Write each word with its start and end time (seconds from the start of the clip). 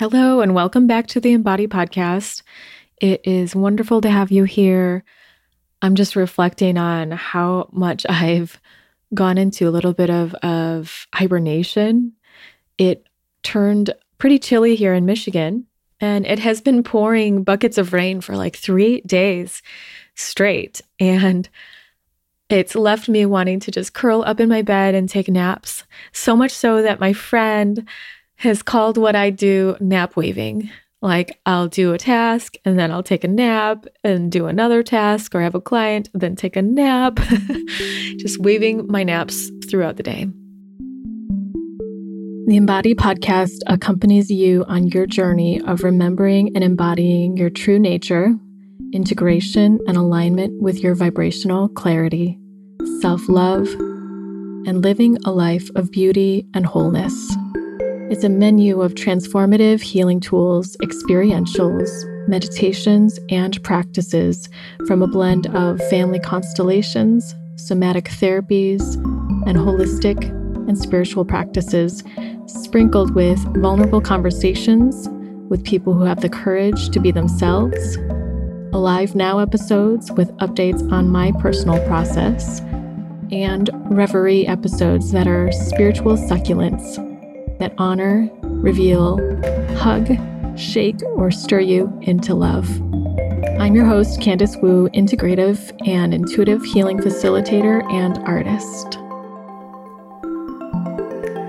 Hello, 0.00 0.40
and 0.40 0.54
welcome 0.54 0.86
back 0.86 1.08
to 1.08 1.20
the 1.20 1.32
Embody 1.32 1.66
Podcast. 1.66 2.40
It 3.02 3.20
is 3.24 3.54
wonderful 3.54 4.00
to 4.00 4.08
have 4.08 4.30
you 4.30 4.44
here. 4.44 5.04
I'm 5.82 5.94
just 5.94 6.16
reflecting 6.16 6.78
on 6.78 7.10
how 7.10 7.68
much 7.70 8.06
I've 8.08 8.58
gone 9.12 9.36
into 9.36 9.68
a 9.68 9.70
little 9.70 9.92
bit 9.92 10.08
of, 10.08 10.32
of 10.36 11.06
hibernation. 11.12 12.14
It 12.78 13.06
turned 13.42 13.92
pretty 14.16 14.38
chilly 14.38 14.74
here 14.74 14.94
in 14.94 15.04
Michigan, 15.04 15.66
and 16.00 16.24
it 16.24 16.38
has 16.38 16.62
been 16.62 16.82
pouring 16.82 17.44
buckets 17.44 17.76
of 17.76 17.92
rain 17.92 18.22
for 18.22 18.34
like 18.34 18.56
three 18.56 19.02
days 19.02 19.60
straight. 20.14 20.80
And 20.98 21.46
it's 22.48 22.74
left 22.74 23.06
me 23.06 23.26
wanting 23.26 23.60
to 23.60 23.70
just 23.70 23.92
curl 23.92 24.22
up 24.22 24.40
in 24.40 24.48
my 24.48 24.62
bed 24.62 24.94
and 24.94 25.10
take 25.10 25.28
naps. 25.28 25.84
So 26.12 26.34
much 26.34 26.52
so 26.52 26.80
that 26.80 27.00
my 27.00 27.12
friend 27.12 27.86
has 28.40 28.62
called 28.62 28.96
what 28.96 29.14
I 29.14 29.28
do 29.28 29.76
nap 29.80 30.16
waving. 30.16 30.70
Like 31.02 31.38
I'll 31.44 31.68
do 31.68 31.92
a 31.92 31.98
task 31.98 32.56
and 32.64 32.78
then 32.78 32.90
I'll 32.90 33.02
take 33.02 33.22
a 33.22 33.28
nap 33.28 33.84
and 34.02 34.32
do 34.32 34.46
another 34.46 34.82
task 34.82 35.34
or 35.34 35.42
have 35.42 35.54
a 35.54 35.60
client, 35.60 36.08
then 36.14 36.36
take 36.36 36.56
a 36.56 36.62
nap. 36.62 37.16
Just 38.16 38.38
waving 38.38 38.86
my 38.86 39.02
naps 39.02 39.50
throughout 39.68 39.96
the 39.96 40.02
day. 40.02 40.26
The 42.46 42.56
Embody 42.56 42.94
podcast 42.94 43.58
accompanies 43.66 44.30
you 44.30 44.64
on 44.68 44.88
your 44.88 45.06
journey 45.06 45.60
of 45.60 45.84
remembering 45.84 46.52
and 46.54 46.64
embodying 46.64 47.36
your 47.36 47.50
true 47.50 47.78
nature, 47.78 48.34
integration 48.94 49.78
and 49.86 49.98
alignment 49.98 50.62
with 50.62 50.80
your 50.80 50.94
vibrational 50.94 51.68
clarity, 51.68 52.38
self 53.02 53.28
love, 53.28 53.68
and 54.66 54.82
living 54.82 55.18
a 55.26 55.30
life 55.30 55.68
of 55.76 55.90
beauty 55.90 56.46
and 56.54 56.64
wholeness. 56.64 57.36
It's 58.10 58.24
a 58.24 58.28
menu 58.28 58.82
of 58.82 58.96
transformative 58.96 59.80
healing 59.80 60.18
tools, 60.18 60.76
experientials, 60.78 61.88
meditations, 62.26 63.20
and 63.28 63.62
practices 63.62 64.48
from 64.88 65.00
a 65.00 65.06
blend 65.06 65.46
of 65.54 65.78
family 65.88 66.18
constellations, 66.18 67.36
somatic 67.54 68.06
therapies, 68.06 68.96
and 69.46 69.56
holistic 69.56 70.24
and 70.68 70.76
spiritual 70.76 71.24
practices, 71.24 72.02
sprinkled 72.46 73.14
with 73.14 73.38
vulnerable 73.58 74.00
conversations 74.00 75.08
with 75.48 75.64
people 75.64 75.94
who 75.94 76.02
have 76.02 76.20
the 76.20 76.28
courage 76.28 76.90
to 76.90 76.98
be 76.98 77.12
themselves, 77.12 77.96
Alive 78.72 79.14
Now 79.14 79.38
episodes 79.38 80.10
with 80.10 80.36
updates 80.38 80.90
on 80.90 81.10
my 81.10 81.30
personal 81.38 81.78
process, 81.86 82.58
and 83.30 83.70
Reverie 83.84 84.48
episodes 84.48 85.12
that 85.12 85.28
are 85.28 85.52
spiritual 85.52 86.16
succulents 86.16 87.09
that 87.60 87.74
honor, 87.78 88.28
reveal, 88.42 89.18
hug, 89.76 90.08
shake, 90.58 91.00
or 91.14 91.30
stir 91.30 91.60
you 91.60 91.96
into 92.02 92.34
love. 92.34 92.68
I'm 93.60 93.74
your 93.74 93.84
host, 93.84 94.18
Candice 94.20 94.60
Wu, 94.62 94.88
integrative 94.94 95.70
and 95.86 96.14
intuitive 96.14 96.64
healing 96.64 96.98
facilitator 96.98 97.84
and 97.92 98.18
artist. 98.26 98.94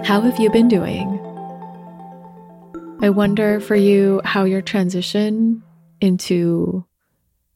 How 0.06 0.20
have 0.20 0.38
you 0.38 0.52
been 0.52 0.68
doing? 0.68 1.18
I 3.02 3.10
wonder 3.10 3.62
for 3.62 3.76
you 3.76 4.22
how 4.26 4.44
your 4.44 4.62
transition 4.62 5.64
into 6.02 6.86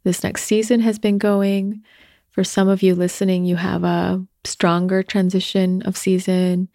this 0.05 0.23
next 0.23 0.45
season 0.45 0.79
has 0.79 0.97
been 0.97 1.17
going. 1.17 1.83
For 2.31 2.45
some 2.45 2.69
of 2.69 2.81
you 2.81 2.95
listening, 2.95 3.43
you 3.43 3.57
have 3.57 3.83
a 3.83 4.25
stronger 4.45 5.03
transition 5.03 5.81
of 5.81 5.97
season 5.97 6.69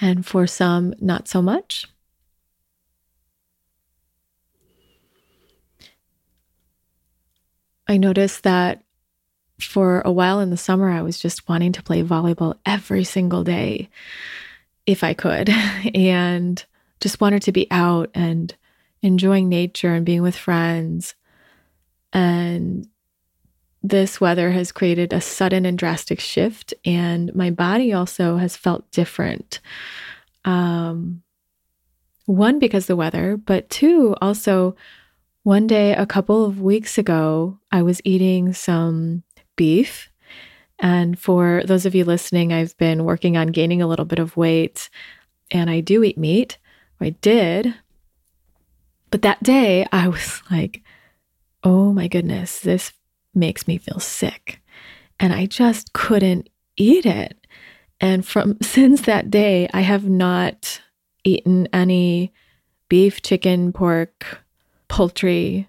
and 0.00 0.24
for 0.26 0.46
some, 0.46 0.94
not 1.00 1.28
so 1.28 1.40
much. 1.40 1.86
I 7.86 7.96
noticed 7.96 8.42
that 8.44 8.82
for 9.60 10.00
a 10.02 10.12
while 10.12 10.40
in 10.40 10.50
the 10.50 10.56
summer, 10.56 10.90
I 10.90 11.02
was 11.02 11.18
just 11.18 11.48
wanting 11.48 11.72
to 11.72 11.82
play 11.82 12.02
volleyball 12.02 12.58
every 12.64 13.04
single 13.04 13.44
day 13.44 13.88
if 14.86 15.04
I 15.04 15.14
could, 15.14 15.48
and 15.94 16.64
just 17.00 17.20
wanted 17.20 17.42
to 17.42 17.52
be 17.52 17.70
out 17.70 18.10
and 18.14 18.54
enjoying 19.02 19.48
nature 19.48 19.94
and 19.94 20.06
being 20.06 20.22
with 20.22 20.36
friends. 20.36 21.14
And 22.12 22.88
this 23.84 24.18
weather 24.18 24.50
has 24.50 24.72
created 24.72 25.12
a 25.12 25.20
sudden 25.20 25.66
and 25.66 25.78
drastic 25.78 26.18
shift, 26.18 26.72
and 26.86 27.32
my 27.34 27.50
body 27.50 27.92
also 27.92 28.38
has 28.38 28.56
felt 28.56 28.90
different. 28.90 29.60
Um, 30.46 31.22
one, 32.24 32.58
because 32.58 32.86
the 32.86 32.96
weather, 32.96 33.36
but 33.36 33.68
two, 33.68 34.16
also 34.22 34.74
one 35.42 35.66
day 35.66 35.92
a 35.92 36.06
couple 36.06 36.46
of 36.46 36.62
weeks 36.62 36.96
ago, 36.96 37.58
I 37.70 37.82
was 37.82 38.00
eating 38.04 38.54
some 38.54 39.22
beef. 39.54 40.08
And 40.78 41.18
for 41.18 41.62
those 41.66 41.84
of 41.84 41.94
you 41.94 42.06
listening, 42.06 42.54
I've 42.54 42.74
been 42.78 43.04
working 43.04 43.36
on 43.36 43.48
gaining 43.48 43.82
a 43.82 43.86
little 43.86 44.06
bit 44.06 44.18
of 44.18 44.34
weight, 44.34 44.88
and 45.50 45.68
I 45.68 45.80
do 45.80 46.02
eat 46.02 46.16
meat. 46.16 46.56
I 47.02 47.10
did. 47.10 47.74
But 49.10 49.20
that 49.20 49.42
day, 49.42 49.86
I 49.92 50.08
was 50.08 50.42
like, 50.50 50.82
oh 51.62 51.92
my 51.92 52.08
goodness, 52.08 52.60
this 52.60 52.90
makes 53.34 53.66
me 53.66 53.78
feel 53.78 54.00
sick. 54.00 54.60
And 55.20 55.32
I 55.32 55.46
just 55.46 55.92
couldn't 55.92 56.48
eat 56.76 57.06
it. 57.06 57.46
And 58.00 58.26
from 58.26 58.58
since 58.62 59.02
that 59.02 59.30
day, 59.30 59.68
I 59.72 59.80
have 59.80 60.08
not 60.08 60.80
eaten 61.24 61.68
any 61.72 62.32
beef, 62.88 63.22
chicken, 63.22 63.72
pork, 63.72 64.44
poultry. 64.88 65.68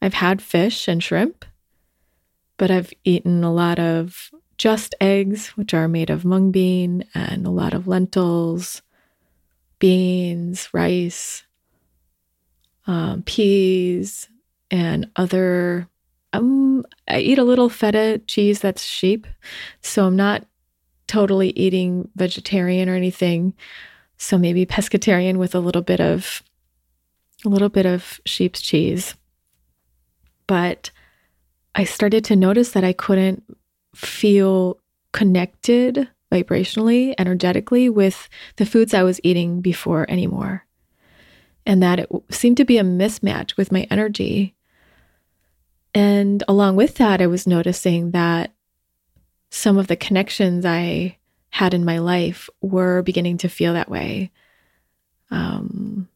I've 0.00 0.14
had 0.14 0.42
fish 0.42 0.88
and 0.88 1.02
shrimp, 1.02 1.44
but 2.56 2.70
I've 2.70 2.92
eaten 3.04 3.44
a 3.44 3.52
lot 3.52 3.78
of 3.78 4.30
just 4.56 4.94
eggs, 5.00 5.48
which 5.48 5.74
are 5.74 5.88
made 5.88 6.10
of 6.10 6.24
mung 6.24 6.50
bean, 6.50 7.04
and 7.14 7.46
a 7.46 7.50
lot 7.50 7.74
of 7.74 7.86
lentils, 7.86 8.82
beans, 9.78 10.68
rice, 10.72 11.44
um, 12.86 13.22
peas, 13.22 14.28
and 14.70 15.10
other 15.16 15.88
um, 16.32 16.63
I 17.08 17.20
eat 17.20 17.38
a 17.38 17.44
little 17.44 17.68
feta 17.68 18.20
cheese 18.26 18.60
that's 18.60 18.82
sheep, 18.82 19.26
so 19.80 20.06
I'm 20.06 20.16
not 20.16 20.46
totally 21.06 21.50
eating 21.50 22.08
vegetarian 22.16 22.88
or 22.88 22.94
anything. 22.94 23.54
So 24.16 24.38
maybe 24.38 24.64
pescatarian 24.64 25.36
with 25.36 25.54
a 25.54 25.60
little 25.60 25.82
bit 25.82 26.00
of 26.00 26.42
a 27.44 27.48
little 27.48 27.68
bit 27.68 27.84
of 27.84 28.20
sheep's 28.24 28.62
cheese. 28.62 29.14
But 30.46 30.90
I 31.74 31.84
started 31.84 32.24
to 32.26 32.36
notice 32.36 32.70
that 32.70 32.84
I 32.84 32.92
couldn't 32.92 33.42
feel 33.94 34.80
connected 35.12 36.08
vibrationally, 36.32 37.14
energetically 37.18 37.88
with 37.88 38.28
the 38.56 38.66
foods 38.66 38.94
I 38.94 39.02
was 39.02 39.20
eating 39.22 39.60
before 39.60 40.10
anymore. 40.10 40.66
And 41.66 41.82
that 41.82 42.00
it 42.00 42.08
seemed 42.30 42.56
to 42.58 42.64
be 42.64 42.78
a 42.78 42.82
mismatch 42.82 43.56
with 43.56 43.72
my 43.72 43.86
energy 43.90 44.53
and 45.94 46.42
along 46.48 46.76
with 46.76 46.96
that, 46.96 47.20
I 47.20 47.26
was 47.26 47.46
noticing 47.46 48.10
that 48.10 48.52
some 49.50 49.78
of 49.78 49.86
the 49.86 49.96
connections 49.96 50.66
I 50.66 51.18
had 51.50 51.74
in 51.74 51.84
my 51.84 51.98
life 51.98 52.50
were 52.60 53.02
beginning 53.02 53.38
to 53.38 53.48
feel 53.48 53.74
that 53.74 53.88
way. 53.88 54.32
Um, 55.30 56.08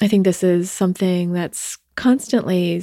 I 0.00 0.08
think 0.08 0.24
this 0.24 0.42
is 0.42 0.72
something 0.72 1.32
that's 1.32 1.78
constantly, 1.94 2.82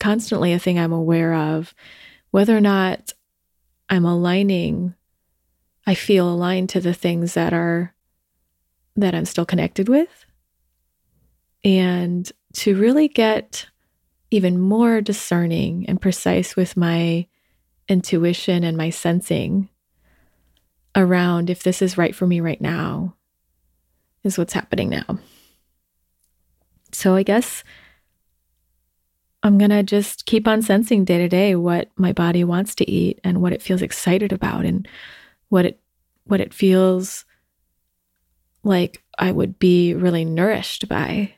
constantly 0.00 0.54
a 0.54 0.58
thing 0.58 0.78
I'm 0.78 0.92
aware 0.92 1.34
of, 1.34 1.74
whether 2.30 2.56
or 2.56 2.62
not 2.62 3.12
I'm 3.90 4.06
aligning. 4.06 4.94
I 5.86 5.94
feel 5.94 6.32
aligned 6.32 6.70
to 6.70 6.80
the 6.80 6.94
things 6.94 7.34
that 7.34 7.52
are 7.52 7.94
that 8.96 9.14
I'm 9.14 9.26
still 9.26 9.44
connected 9.44 9.88
with, 9.88 10.24
and 11.62 12.30
to 12.54 12.76
really 12.76 13.08
get 13.08 13.66
even 14.30 14.58
more 14.58 15.00
discerning 15.00 15.84
and 15.88 16.00
precise 16.00 16.56
with 16.56 16.76
my 16.76 17.26
intuition 17.88 18.64
and 18.64 18.76
my 18.76 18.90
sensing 18.90 19.68
around 20.96 21.50
if 21.50 21.62
this 21.62 21.82
is 21.82 21.98
right 21.98 22.14
for 22.14 22.26
me 22.26 22.40
right 22.40 22.60
now, 22.60 23.14
is 24.22 24.38
what's 24.38 24.52
happening 24.52 24.88
now. 24.88 25.18
So 26.92 27.14
I 27.14 27.22
guess 27.22 27.64
I'm 29.42 29.58
going 29.58 29.70
to 29.70 29.82
just 29.82 30.24
keep 30.24 30.48
on 30.48 30.62
sensing 30.62 31.04
day 31.04 31.18
to 31.18 31.28
day 31.28 31.54
what 31.54 31.90
my 31.96 32.12
body 32.12 32.44
wants 32.44 32.74
to 32.76 32.90
eat 32.90 33.20
and 33.22 33.42
what 33.42 33.52
it 33.52 33.60
feels 33.60 33.82
excited 33.82 34.32
about 34.32 34.64
and 34.64 34.88
what 35.48 35.66
it 35.66 35.80
what 36.26 36.40
it 36.40 36.54
feels 36.54 37.26
like 38.62 39.02
I 39.18 39.30
would 39.30 39.58
be 39.58 39.92
really 39.92 40.24
nourished 40.24 40.88
by. 40.88 41.34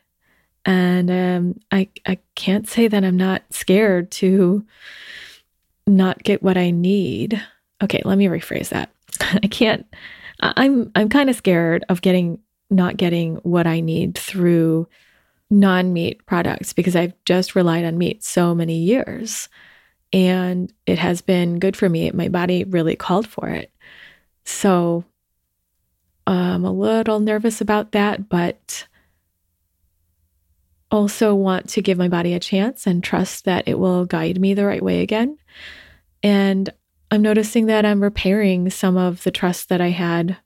And 0.67 1.11
um, 1.11 1.61
I, 1.71 1.89
I 2.07 2.19
can't 2.35 2.69
say 2.69 2.89
that 2.89 3.05
I'm 3.05 3.17
not 3.17 3.43
scared 3.51 4.11
to 4.13 4.67
not 5.87 6.23
get 6.25 6.43
what 6.43 6.59
I 6.59 6.71
need. 6.71 7.41
Okay, 7.83 8.03
let 8.05 8.19
me 8.19 8.27
rephrase 8.27 8.71
that. 8.71 8.91
I 9.21 9.47
can't, 9.47 9.87
I'm, 10.41 10.91
I'm 10.97 11.09
kind 11.09 11.31
of 11.31 11.37
scared 11.37 11.85
of 11.89 12.03
getting 12.03 12.41
not 12.69 12.97
getting 12.97 13.37
what 13.37 13.67
I 13.67 13.79
need 13.79 14.19
through 14.19 14.89
non 15.51 15.93
meat 15.93 16.27
products 16.27 16.73
because 16.73 16.97
I've 16.97 17.15
just 17.25 17.55
relied 17.55 17.85
on 17.85 17.97
meat 17.97 18.25
so 18.25 18.55
many 18.55 18.79
years. 18.79 19.49
And 20.13 20.73
it 20.85 20.99
has 20.99 21.21
been 21.21 21.61
good 21.61 21.77
for 21.77 21.89
me. 21.89 22.11
My 22.11 22.29
body 22.29 22.65
really 22.65 22.97
called 22.97 23.29
for 23.29 23.49
it. 23.49 23.71
So 24.45 25.05
I'm 26.27 26.65
a 26.65 26.73
little 26.73 27.21
nervous 27.21 27.61
about 27.61 27.93
that, 27.93 28.29
but 28.29 28.87
also 30.97 31.35
want 31.35 31.69
to 31.71 31.83
give 31.83 31.99
my 31.99 32.09
body 32.09 32.33
a 32.33 32.41
chance 32.41 32.87
and 32.87 33.05
trust 33.05 33.45
that 33.45 33.69
it 33.69 33.79
will 33.79 34.07
guide 34.07 34.41
me 34.41 34.55
the 34.55 34.67
right 34.67 34.83
way 34.83 35.03
again. 35.03 35.37
And 36.23 36.71
I'm 37.11 37.23
noticing 37.23 37.67
that 37.67 37.85
I'm 37.85 38.03
repairing 38.03 38.71
some 38.71 38.97
of 38.97 39.23
the 39.23 39.31
trust 39.31 39.69
that 39.69 39.81
I 39.81 39.91
had 39.91 40.39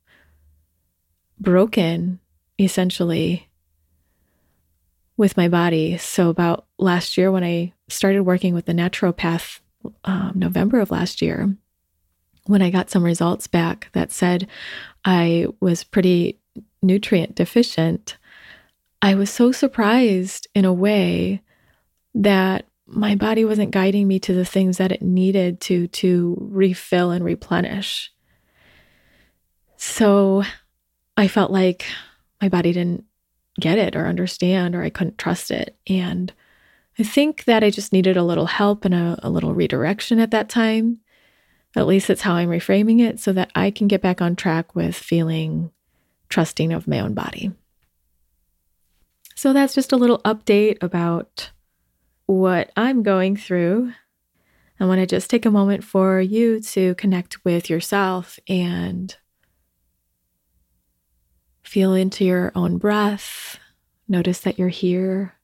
broken 1.38 2.20
essentially 2.58 3.49
with 5.17 5.37
my 5.37 5.49
body. 5.49 5.97
So, 5.97 6.29
about 6.29 6.67
last 6.79 7.17
year, 7.17 7.31
when 7.31 7.44
I 7.44 7.73
started 7.88 8.23
working 8.23 8.52
with 8.52 8.67
the 8.67 8.73
naturopath, 8.73 9.61
um, 10.05 10.32
November 10.35 10.81
of 10.81 10.91
last 10.91 11.23
year, 11.23 11.55
when 12.44 12.61
I 12.61 12.70
got 12.70 12.91
some 12.91 13.05
results 13.05 13.47
back 13.47 13.88
that 13.93 14.11
said 14.11 14.49
I 15.05 15.47
was 15.61 15.85
pretty 15.85 16.41
nutrient 16.82 17.35
deficient, 17.37 18.17
I 19.02 19.14
was 19.14 19.31
so 19.31 19.52
surprised 19.52 20.49
in 20.55 20.64
a 20.64 20.73
way 20.73 21.43
that 22.14 22.67
my 22.87 23.14
body 23.14 23.44
wasn't 23.44 23.70
guiding 23.70 24.08
me 24.08 24.19
to 24.19 24.35
the 24.35 24.44
things 24.44 24.79
that 24.79 24.93
it 24.93 25.00
needed 25.00 25.61
to 25.61 25.87
to 25.88 26.37
refill 26.41 27.11
and 27.11 27.25
replenish. 27.25 28.12
So 29.76 30.43
I 31.17 31.29
felt 31.29 31.50
like 31.50 31.87
my 32.43 32.49
body 32.49 32.73
didn't 32.73 33.05
get 33.58 33.79
it 33.79 33.94
or 33.94 34.06
understand 34.06 34.75
or 34.75 34.82
I 34.82 34.91
couldn't 34.91 35.19
trust 35.19 35.50
it. 35.50 35.76
And 35.87 36.32
I 36.99 37.02
think 37.02 37.44
that 37.44 37.62
I 37.62 37.70
just 37.70 37.93
needed 37.93 38.17
a 38.17 38.25
little 38.25 38.47
help 38.47 38.85
and 38.85 38.94
a, 38.94 39.19
a 39.23 39.31
little 39.31 39.55
redirection 39.55 40.19
at 40.19 40.32
that 40.32 40.49
time. 40.49 41.00
At 41.76 41.87
least 41.87 42.08
that's 42.08 42.23
how 42.23 42.35
I'm 42.35 42.49
reframing 42.49 43.00
it 43.00 43.20
so 43.20 43.32
that 43.32 43.50
I 43.55 43.70
can 43.70 43.87
get 43.87 44.02
back 44.02 44.20
on 44.20 44.35
track 44.35 44.75
with 44.75 44.97
feeling 44.97 45.70
trusting 46.29 46.73
of 46.73 46.88
my 46.88 47.00
own 47.00 47.14
body. 47.14 47.52
So 49.40 49.54
that's 49.54 49.75
just 49.75 49.92
a 49.92 49.96
little 49.96 50.19
update 50.19 50.82
about 50.82 51.50
what 52.26 52.70
I'm 52.76 53.02
going 53.02 53.38
through. 53.38 53.94
I 54.78 54.84
want 54.84 55.00
to 55.00 55.06
just 55.06 55.31
take 55.31 55.46
a 55.46 55.50
moment 55.50 55.82
for 55.82 56.20
you 56.20 56.60
to 56.60 56.94
connect 56.96 57.42
with 57.42 57.70
yourself 57.70 58.38
and 58.46 59.16
feel 61.62 61.94
into 61.94 62.22
your 62.22 62.52
own 62.54 62.76
breath. 62.76 63.58
Notice 64.06 64.40
that 64.40 64.58
you're 64.58 64.69
here. 64.69 65.37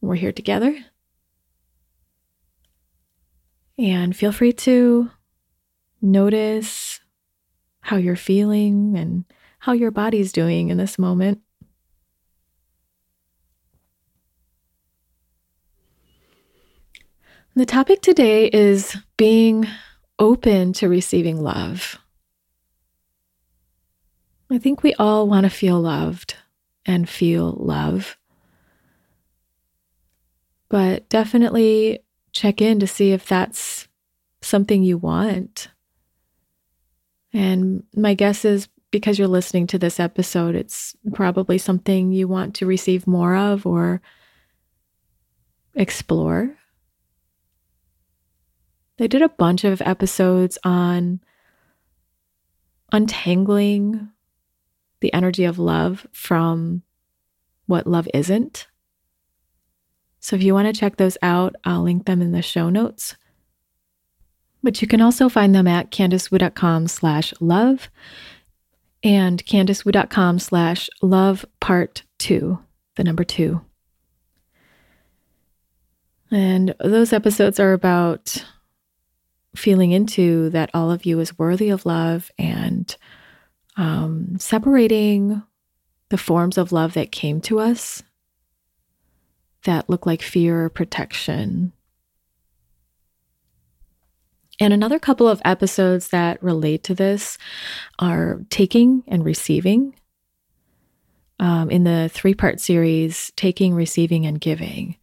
We're 0.00 0.14
here 0.14 0.30
together. 0.30 0.78
And 3.76 4.14
feel 4.14 4.30
free 4.30 4.52
to 4.52 5.10
notice 6.00 7.00
how 7.80 7.96
you're 7.96 8.14
feeling 8.14 8.96
and 8.96 9.24
how 9.58 9.72
your 9.72 9.90
body's 9.90 10.30
doing 10.30 10.68
in 10.68 10.76
this 10.76 10.96
moment. 10.96 11.40
The 17.56 17.64
topic 17.64 18.02
today 18.02 18.50
is 18.52 18.94
being 19.16 19.66
open 20.18 20.74
to 20.74 20.90
receiving 20.90 21.42
love. 21.42 21.98
I 24.50 24.58
think 24.58 24.82
we 24.82 24.92
all 24.96 25.26
want 25.26 25.44
to 25.44 25.50
feel 25.50 25.80
loved 25.80 26.34
and 26.84 27.08
feel 27.08 27.56
love. 27.58 28.18
But 30.68 31.08
definitely 31.08 32.00
check 32.30 32.60
in 32.60 32.78
to 32.80 32.86
see 32.86 33.12
if 33.12 33.26
that's 33.26 33.88
something 34.42 34.82
you 34.82 34.98
want. 34.98 35.68
And 37.32 37.84
my 37.94 38.12
guess 38.12 38.44
is 38.44 38.68
because 38.90 39.18
you're 39.18 39.28
listening 39.28 39.66
to 39.68 39.78
this 39.78 39.98
episode, 39.98 40.56
it's 40.56 40.94
probably 41.14 41.56
something 41.56 42.12
you 42.12 42.28
want 42.28 42.54
to 42.56 42.66
receive 42.66 43.06
more 43.06 43.34
of 43.34 43.64
or 43.64 44.02
explore. 45.74 46.54
They 48.98 49.08
did 49.08 49.22
a 49.22 49.28
bunch 49.28 49.64
of 49.64 49.82
episodes 49.82 50.58
on 50.64 51.20
untangling 52.92 54.08
the 55.00 55.12
energy 55.12 55.44
of 55.44 55.58
love 55.58 56.06
from 56.12 56.82
what 57.66 57.86
love 57.86 58.08
isn't. 58.14 58.66
So 60.20 60.34
if 60.36 60.42
you 60.42 60.54
want 60.54 60.66
to 60.66 60.78
check 60.78 60.96
those 60.96 61.18
out, 61.22 61.56
I'll 61.64 61.82
link 61.82 62.06
them 62.06 62.22
in 62.22 62.32
the 62.32 62.42
show 62.42 62.70
notes. 62.70 63.16
But 64.62 64.80
you 64.80 64.88
can 64.88 65.00
also 65.00 65.28
find 65.28 65.54
them 65.54 65.68
at 65.68 65.90
candicewu.com 65.90 66.88
slash 66.88 67.32
love 67.38 67.88
and 69.02 69.44
candicewu.com 69.44 70.38
slash 70.38 70.90
love 71.02 71.44
part 71.60 72.02
two, 72.18 72.58
the 72.96 73.04
number 73.04 73.22
two. 73.22 73.60
And 76.30 76.74
those 76.80 77.12
episodes 77.12 77.60
are 77.60 77.72
about 77.72 78.44
feeling 79.56 79.92
into 79.92 80.50
that 80.50 80.70
all 80.72 80.90
of 80.90 81.04
you 81.04 81.18
is 81.20 81.38
worthy 81.38 81.70
of 81.70 81.86
love 81.86 82.30
and 82.38 82.96
um, 83.76 84.38
separating 84.38 85.42
the 86.08 86.18
forms 86.18 86.56
of 86.56 86.72
love 86.72 86.94
that 86.94 87.12
came 87.12 87.40
to 87.42 87.58
us 87.58 88.02
that 89.64 89.90
look 89.90 90.06
like 90.06 90.22
fear 90.22 90.64
or 90.64 90.70
protection. 90.70 91.72
And 94.58 94.72
another 94.72 94.98
couple 94.98 95.28
of 95.28 95.42
episodes 95.44 96.08
that 96.08 96.42
relate 96.42 96.82
to 96.84 96.94
this 96.94 97.36
are 97.98 98.40
taking 98.48 99.02
and 99.06 99.24
receiving. 99.24 99.94
Um, 101.38 101.70
in 101.70 101.84
the 101.84 102.08
three 102.10 102.32
part 102.32 102.60
series, 102.60 103.30
Taking, 103.36 103.74
Receiving, 103.74 104.24
and 104.24 104.40
Giving. 104.40 104.96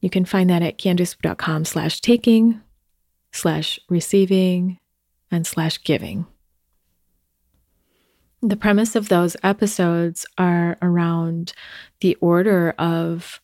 You 0.00 0.10
can 0.10 0.24
find 0.24 0.48
that 0.48 0.62
at 0.62 0.78
candice.com 0.78 1.64
slash 1.64 2.00
taking 2.00 2.60
slash 3.32 3.80
receiving 3.88 4.78
and 5.30 5.46
slash 5.46 5.82
giving. 5.82 6.26
The 8.42 8.56
premise 8.56 8.96
of 8.96 9.08
those 9.08 9.36
episodes 9.42 10.26
are 10.36 10.76
around 10.82 11.52
the 12.00 12.16
order 12.16 12.74
of 12.78 13.40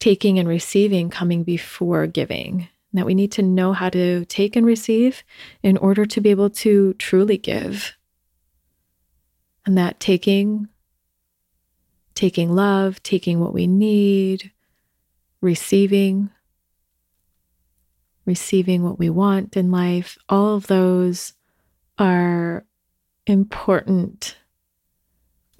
taking 0.00 0.38
and 0.38 0.48
receiving 0.48 1.08
coming 1.08 1.44
before 1.44 2.06
giving. 2.06 2.68
That 2.94 3.06
we 3.06 3.14
need 3.14 3.32
to 3.32 3.42
know 3.42 3.72
how 3.72 3.88
to 3.88 4.24
take 4.26 4.54
and 4.54 4.66
receive 4.66 5.22
in 5.62 5.78
order 5.78 6.04
to 6.04 6.20
be 6.20 6.30
able 6.30 6.50
to 6.50 6.92
truly 6.94 7.38
give. 7.38 7.94
And 9.64 9.78
that 9.78 10.00
taking, 10.00 10.68
taking 12.14 12.52
love, 12.52 13.02
taking 13.02 13.40
what 13.40 13.54
we 13.54 13.66
need, 13.66 14.50
receiving, 15.40 16.30
receiving 18.32 18.82
what 18.82 18.98
we 18.98 19.10
want 19.10 19.58
in 19.58 19.70
life, 19.70 20.16
all 20.26 20.54
of 20.54 20.66
those 20.66 21.34
are 21.98 22.64
important 23.26 24.38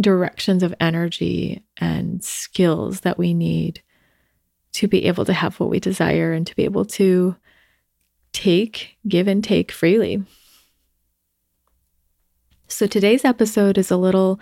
directions 0.00 0.62
of 0.62 0.74
energy 0.80 1.62
and 1.76 2.24
skills 2.24 3.00
that 3.00 3.18
we 3.18 3.34
need 3.34 3.82
to 4.72 4.88
be 4.88 5.04
able 5.04 5.26
to 5.26 5.34
have 5.34 5.60
what 5.60 5.68
we 5.68 5.78
desire 5.78 6.32
and 6.32 6.46
to 6.46 6.56
be 6.56 6.64
able 6.64 6.86
to 6.86 7.36
take, 8.32 8.96
give, 9.06 9.28
and 9.28 9.44
take 9.44 9.70
freely. 9.70 10.24
So 12.68 12.86
today's 12.86 13.22
episode 13.22 13.76
is 13.76 13.90
a 13.90 13.98
little 13.98 14.40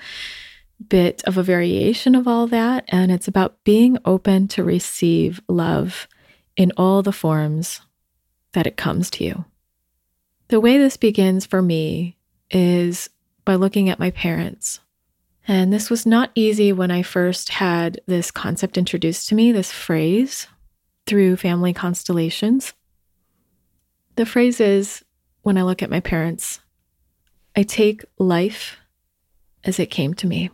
bit 0.88 1.20
of 1.24 1.36
a 1.36 1.42
variation 1.42 2.14
of 2.14 2.28
all 2.28 2.46
that, 2.46 2.84
and 2.90 3.10
it's 3.10 3.26
about 3.26 3.64
being 3.64 3.98
open 4.04 4.46
to 4.54 4.62
receive 4.62 5.40
love 5.48 6.06
in 6.56 6.70
all 6.76 7.02
the 7.02 7.12
forms 7.12 7.80
that 8.52 8.66
it 8.66 8.76
comes 8.76 9.10
to 9.10 9.24
you. 9.24 9.44
The 10.48 10.60
way 10.60 10.78
this 10.78 10.96
begins 10.96 11.46
for 11.46 11.62
me 11.62 12.16
is 12.50 13.08
by 13.44 13.54
looking 13.54 13.88
at 13.88 13.98
my 13.98 14.10
parents. 14.10 14.80
And 15.46 15.72
this 15.72 15.90
was 15.90 16.06
not 16.06 16.30
easy 16.34 16.72
when 16.72 16.90
I 16.90 17.02
first 17.02 17.50
had 17.50 18.00
this 18.06 18.30
concept 18.30 18.76
introduced 18.76 19.28
to 19.28 19.34
me, 19.34 19.52
this 19.52 19.72
phrase, 19.72 20.46
through 21.06 21.36
family 21.36 21.72
constellations. 21.72 22.72
The 24.16 24.26
phrase 24.26 24.60
is 24.60 25.04
when 25.42 25.56
I 25.56 25.62
look 25.62 25.82
at 25.82 25.90
my 25.90 26.00
parents, 26.00 26.60
I 27.56 27.62
take 27.62 28.04
life 28.18 28.76
as 29.64 29.78
it 29.78 29.86
came 29.86 30.14
to 30.14 30.26
me. 30.26 30.50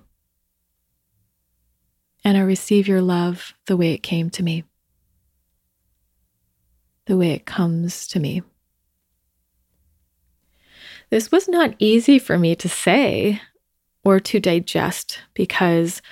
And 2.25 2.37
I 2.37 2.41
receive 2.41 2.89
your 2.89 3.03
love 3.03 3.55
the 3.67 3.77
way 3.77 3.93
it 3.93 4.03
came 4.03 4.31
to 4.31 4.43
me 4.43 4.65
the 7.07 7.17
way 7.17 7.31
it 7.31 7.47
comes 7.47 8.07
to 8.09 8.21
me. 8.21 8.43
This 11.11 11.31
was 11.31 11.49
not 11.49 11.75
easy 11.79 12.19
for 12.19 12.37
me 12.37 12.55
to 12.57 12.69
say 12.69 13.41
or 14.05 14.21
to 14.21 14.41
digest 14.41 15.21
because 15.35 16.03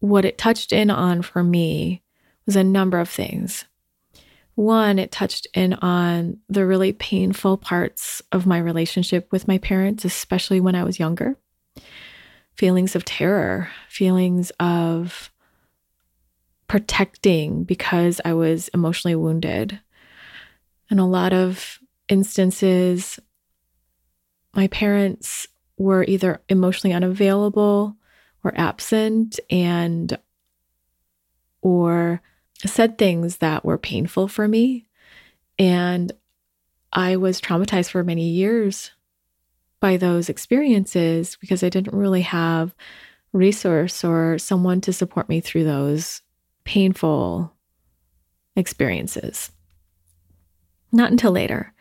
what 0.00 0.24
it 0.24 0.38
touched 0.38 0.72
in 0.72 0.90
on 0.90 1.22
for 1.22 1.42
me 1.42 2.02
was 2.44 2.56
a 2.56 2.64
number 2.64 2.98
of 2.98 3.08
things. 3.08 3.64
One, 4.54 4.98
it 4.98 5.12
touched 5.12 5.46
in 5.52 5.74
on 5.74 6.38
the 6.48 6.64
really 6.64 6.92
painful 6.92 7.58
parts 7.58 8.22
of 8.32 8.46
my 8.46 8.58
relationship 8.58 9.30
with 9.30 9.46
my 9.46 9.58
parents, 9.58 10.04
especially 10.04 10.60
when 10.60 10.74
I 10.74 10.84
was 10.84 10.98
younger. 10.98 11.36
Feelings 12.54 12.96
of 12.96 13.04
terror, 13.04 13.68
feelings 13.88 14.50
of 14.58 15.30
protecting 16.68 17.64
because 17.64 18.20
I 18.24 18.32
was 18.32 18.68
emotionally 18.68 19.14
wounded. 19.14 19.78
In 20.90 20.98
a 20.98 21.08
lot 21.08 21.32
of 21.32 21.78
instances, 22.08 23.18
my 24.54 24.68
parents 24.68 25.46
were 25.76 26.04
either 26.04 26.40
emotionally 26.48 26.94
unavailable 26.94 27.96
or 28.42 28.52
absent 28.56 29.38
and 29.50 30.16
or 31.60 32.22
said 32.64 32.96
things 32.96 33.38
that 33.38 33.64
were 33.64 33.76
painful 33.76 34.28
for 34.28 34.48
me 34.48 34.86
and 35.58 36.12
I 36.92 37.16
was 37.16 37.40
traumatized 37.40 37.90
for 37.90 38.04
many 38.04 38.28
years 38.28 38.90
by 39.80 39.96
those 39.96 40.28
experiences 40.28 41.36
because 41.40 41.62
I 41.62 41.68
didn't 41.68 41.96
really 41.96 42.22
have 42.22 42.74
resource 43.32 44.04
or 44.04 44.38
someone 44.38 44.80
to 44.82 44.92
support 44.92 45.28
me 45.28 45.40
through 45.40 45.64
those 45.64 46.22
painful 46.64 47.52
experiences. 48.54 49.50
Not 50.96 51.10
until 51.10 51.32
later. 51.32 51.74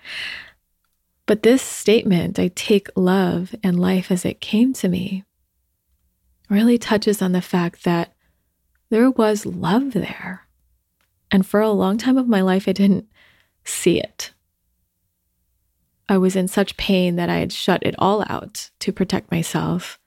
But 1.25 1.41
this 1.41 1.61
statement, 1.61 2.37
I 2.37 2.49
take 2.49 2.89
love 2.97 3.55
and 3.63 3.79
life 3.79 4.11
as 4.11 4.25
it 4.25 4.41
came 4.41 4.73
to 4.73 4.89
me, 4.89 5.23
really 6.49 6.77
touches 6.77 7.21
on 7.21 7.31
the 7.31 7.41
fact 7.41 7.85
that 7.85 8.13
there 8.89 9.09
was 9.09 9.45
love 9.45 9.93
there. 9.93 10.47
And 11.31 11.47
for 11.47 11.61
a 11.61 11.71
long 11.71 11.97
time 11.97 12.17
of 12.17 12.27
my 12.27 12.41
life, 12.41 12.67
I 12.67 12.73
didn't 12.73 13.07
see 13.63 14.01
it. 14.01 14.33
I 16.09 16.17
was 16.17 16.35
in 16.35 16.49
such 16.49 16.75
pain 16.75 17.15
that 17.15 17.29
I 17.29 17.37
had 17.37 17.53
shut 17.53 17.83
it 17.83 17.95
all 17.97 18.25
out 18.27 18.69
to 18.79 18.91
protect 18.91 19.31
myself 19.31 19.97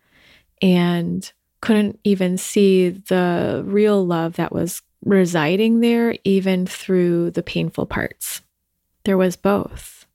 and 0.60 1.32
couldn't 1.62 1.98
even 2.04 2.36
see 2.36 2.90
the 2.90 3.62
real 3.64 4.04
love 4.04 4.36
that 4.36 4.52
was 4.52 4.82
residing 5.02 5.80
there, 5.80 6.14
even 6.24 6.66
through 6.66 7.30
the 7.30 7.42
painful 7.42 7.86
parts. 7.86 8.42
There 9.04 9.18
was 9.18 9.36
both. 9.36 10.06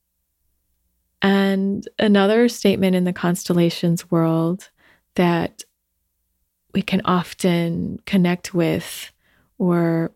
And 1.21 1.87
another 1.97 2.49
statement 2.49 2.95
in 2.95 3.05
the 3.05 3.13
constellations 3.13 4.11
world 4.11 4.69
that 5.15 5.63
we 6.73 6.81
can 6.81 7.01
often 7.05 7.99
connect 8.05 8.53
with 8.53 9.11
or 9.57 10.11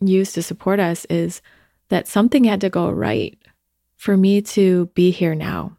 use 0.00 0.32
to 0.34 0.42
support 0.42 0.80
us 0.80 1.04
is 1.06 1.40
that 1.88 2.08
something 2.08 2.44
had 2.44 2.60
to 2.60 2.70
go 2.70 2.90
right 2.90 3.38
for 3.96 4.16
me 4.16 4.42
to 4.42 4.86
be 4.94 5.10
here 5.10 5.34
now. 5.34 5.76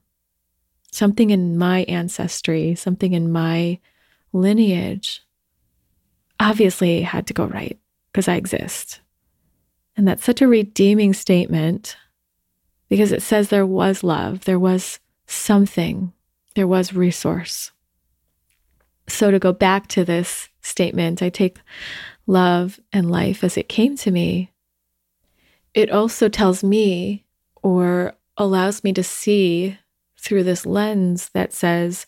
Something 0.91 1.29
in 1.29 1.57
my 1.57 1.83
ancestry, 1.83 2.75
something 2.75 3.13
in 3.13 3.31
my 3.31 3.79
lineage 4.33 5.23
obviously 6.39 7.01
had 7.01 7.27
to 7.27 7.33
go 7.33 7.45
right 7.45 7.79
because 8.11 8.27
I 8.27 8.35
exist. 8.35 8.99
And 9.95 10.07
that's 10.07 10.23
such 10.23 10.41
a 10.41 10.47
redeeming 10.47 11.13
statement 11.13 11.97
because 12.91 13.13
it 13.13 13.21
says 13.21 13.47
there 13.47 13.65
was 13.65 14.03
love, 14.03 14.43
there 14.43 14.59
was 14.59 14.99
something, 15.25 16.11
there 16.55 16.67
was 16.67 16.93
resource. 16.93 17.71
So 19.07 19.31
to 19.31 19.39
go 19.39 19.53
back 19.53 19.87
to 19.87 20.03
this 20.03 20.49
statement, 20.59 21.23
I 21.23 21.29
take 21.29 21.59
love 22.27 22.81
and 22.91 23.09
life 23.09 23.45
as 23.45 23.55
it 23.55 23.69
came 23.69 23.95
to 23.95 24.11
me. 24.11 24.51
It 25.73 25.89
also 25.89 26.27
tells 26.27 26.65
me 26.65 27.23
or 27.63 28.11
allows 28.35 28.83
me 28.83 28.91
to 28.91 29.03
see 29.05 29.77
through 30.19 30.43
this 30.43 30.65
lens 30.65 31.29
that 31.29 31.53
says, 31.53 32.05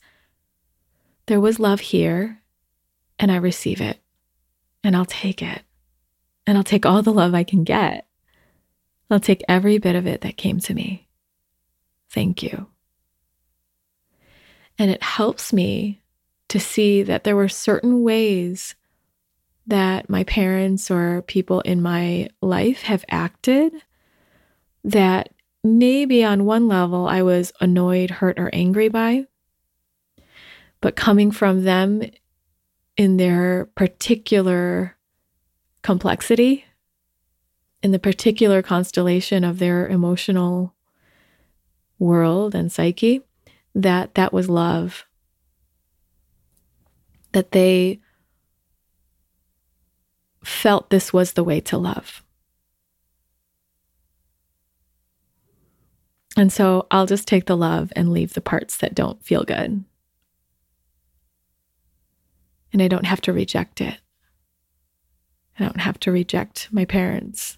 there 1.27 1.39
was 1.39 1.61
love 1.61 1.79
here, 1.79 2.41
and 3.17 3.31
I 3.31 3.37
receive 3.37 3.79
it, 3.79 3.99
and 4.83 4.97
I'll 4.97 5.05
take 5.05 5.41
it, 5.41 5.61
and 6.45 6.57
I'll 6.57 6.63
take 6.65 6.85
all 6.85 7.01
the 7.01 7.13
love 7.13 7.33
I 7.33 7.45
can 7.45 7.63
get. 7.63 8.05
I'll 9.13 9.19
take 9.19 9.43
every 9.47 9.77
bit 9.77 9.95
of 9.95 10.07
it 10.07 10.21
that 10.21 10.37
came 10.37 10.59
to 10.61 10.73
me. 10.73 11.07
Thank 12.09 12.41
you. 12.41 12.65
And 14.79 14.89
it 14.89 15.03
helps 15.03 15.53
me 15.53 16.01
to 16.47 16.59
see 16.59 17.03
that 17.03 17.23
there 17.23 17.35
were 17.35 17.47
certain 17.47 18.01
ways 18.01 18.73
that 19.67 20.09
my 20.09 20.23
parents 20.23 20.89
or 20.89 21.21
people 21.21 21.61
in 21.61 21.79
my 21.79 22.27
life 22.41 22.81
have 22.81 23.05
acted 23.07 23.73
that 24.83 25.29
maybe 25.63 26.23
on 26.23 26.45
one 26.45 26.67
level 26.67 27.07
I 27.07 27.21
was 27.21 27.53
annoyed, 27.61 28.09
hurt, 28.09 28.39
or 28.39 28.49
angry 28.51 28.89
by. 28.89 29.27
But 30.81 30.95
coming 30.95 31.29
from 31.29 31.65
them 31.65 32.01
in 32.97 33.17
their 33.17 33.65
particular 33.75 34.97
complexity 35.83 36.65
in 37.83 37.91
the 37.91 37.99
particular 37.99 38.61
constellation 38.61 39.43
of 39.43 39.59
their 39.59 39.85
emotional 39.87 40.73
world 41.99 42.55
and 42.55 42.71
psyche 42.71 43.21
that 43.75 44.15
that 44.15 44.31
was 44.31 44.49
love. 44.49 45.05
That 47.33 47.51
they 47.51 47.99
felt 50.43 50.89
this 50.89 51.11
was 51.11 51.33
the 51.33 51.43
way 51.43 51.59
to 51.59 51.77
love. 51.77 52.23
And 56.35 56.51
so 56.51 56.87
i'll 56.89 57.05
just 57.05 57.27
take 57.27 57.45
the 57.45 57.57
love 57.57 57.93
and 57.95 58.11
leave 58.11 58.33
the 58.33 58.41
parts 58.41 58.77
that 58.77 58.95
don't 58.95 59.23
feel 59.23 59.43
good. 59.43 59.83
And 62.71 62.81
i 62.81 62.87
don't 62.87 63.05
have 63.05 63.21
to 63.21 63.33
reject 63.33 63.81
it. 63.81 63.99
I 65.59 65.63
don't 65.63 65.81
have 65.81 65.99
to 66.01 66.11
reject 66.11 66.69
my 66.71 66.85
parents 66.85 67.57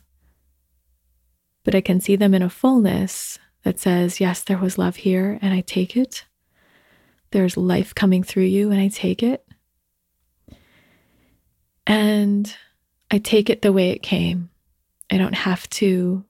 but 1.66 1.76
I 1.76 1.82
can 1.82 2.00
see 2.00 2.16
them 2.16 2.34
in 2.34 2.42
a 2.42 2.50
fullness 2.50 3.38
that 3.64 3.80
says, 3.80 4.22
Yes, 4.22 4.44
there 4.44 4.60
was 4.60 4.78
love 4.78 4.96
here, 4.96 5.38
and 5.42 5.54
I 5.54 5.60
take 5.60 5.98
it. 5.98 6.24
There's 7.32 7.58
life 7.58 7.94
coming 7.94 8.24
through 8.24 8.44
you, 8.44 8.72
and 8.72 8.80
I 8.80 8.88
take 8.88 9.22
it. 9.22 9.46
And 11.86 12.56
I 13.12 13.18
take 13.18 13.50
it 13.50 13.62
the 13.62 13.74
way 13.74 13.90
it 13.90 14.04
came. 14.04 14.50
I 15.12 15.18
don't 15.18 15.36
have 15.36 15.68
to 15.72 16.24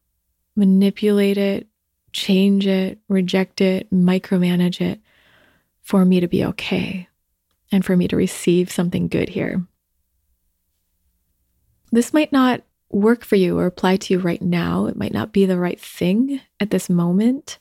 manipulate 0.56 1.38
it, 1.38 1.68
change 2.14 2.66
it, 2.66 3.00
reject 3.08 3.62
it, 3.62 3.92
micromanage 3.92 4.82
it 4.82 5.02
for 5.82 6.06
me 6.06 6.22
to 6.22 6.28
be 6.28 6.44
okay 6.46 7.08
and 7.72 7.84
for 7.84 7.96
me 7.96 8.08
to 8.08 8.16
receive 8.16 8.72
something 8.72 9.08
good 9.08 9.30
here. 9.30 9.66
This 11.92 12.14
might 12.14 12.32
not 12.32 12.62
work 12.90 13.24
for 13.24 13.36
you 13.36 13.58
or 13.58 13.66
apply 13.66 13.98
to 13.98 14.14
you 14.14 14.20
right 14.20 14.42
now. 14.42 14.86
It 14.86 14.98
might 14.98 15.14
not 15.14 15.34
be 15.34 15.46
the 15.46 15.60
right 15.60 15.80
thing 15.80 16.42
at 16.60 16.72
this 16.72 16.90
moment 16.90 17.60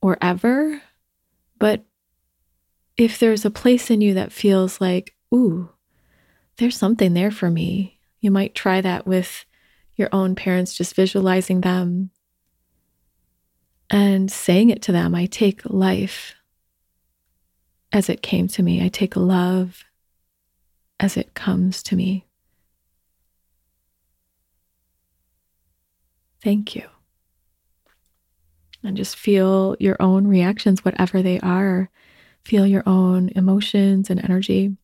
or 0.00 0.18
ever. 0.20 0.82
But 1.58 1.84
if 2.96 3.18
there's 3.18 3.44
a 3.44 3.50
place 3.50 3.90
in 3.90 4.00
you 4.00 4.14
that 4.14 4.32
feels 4.32 4.80
like, 4.80 5.14
ooh, 5.34 5.70
there's 6.56 6.76
something 6.76 7.14
there 7.14 7.30
for 7.30 7.50
me, 7.50 7.98
you 8.20 8.30
might 8.30 8.54
try 8.54 8.80
that 8.80 9.06
with 9.06 9.44
your 9.96 10.08
own 10.12 10.34
parents, 10.34 10.74
just 10.74 10.94
visualizing 10.94 11.60
them 11.60 12.10
and 13.90 14.30
saying 14.30 14.70
it 14.70 14.82
to 14.82 14.92
them 14.92 15.14
I 15.14 15.26
take 15.26 15.64
life 15.64 16.34
as 17.92 18.08
it 18.08 18.22
came 18.22 18.48
to 18.48 18.62
me, 18.62 18.82
I 18.82 18.88
take 18.88 19.16
love 19.16 19.84
as 20.98 21.16
it 21.16 21.34
comes 21.34 21.82
to 21.84 21.96
me. 21.96 22.26
Thank 26.42 26.74
you. 26.74 26.88
And 28.82 28.96
just 28.96 29.16
feel 29.16 29.76
your 29.78 29.96
own 30.00 30.26
reactions, 30.26 30.84
whatever 30.84 31.22
they 31.22 31.38
are. 31.40 31.88
Feel 32.44 32.66
your 32.66 32.82
own 32.84 33.30
emotions 33.36 34.10
and 34.10 34.22
energy. 34.22 34.76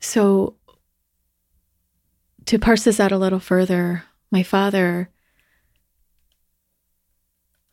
So, 0.00 0.56
to 2.46 2.58
parse 2.58 2.84
this 2.84 2.98
out 2.98 3.12
a 3.12 3.18
little 3.18 3.38
further, 3.38 4.04
my 4.32 4.42
father, 4.42 5.10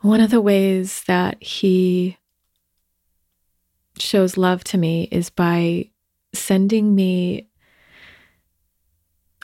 one 0.02 0.22
of 0.22 0.30
the 0.30 0.42
ways 0.42 1.04
that 1.08 1.42
he 1.42 2.18
shows 3.98 4.38
love 4.38 4.64
to 4.66 4.78
me 4.78 5.08
is 5.12 5.30
by 5.30 5.90
sending 6.34 6.94
me 6.94 7.48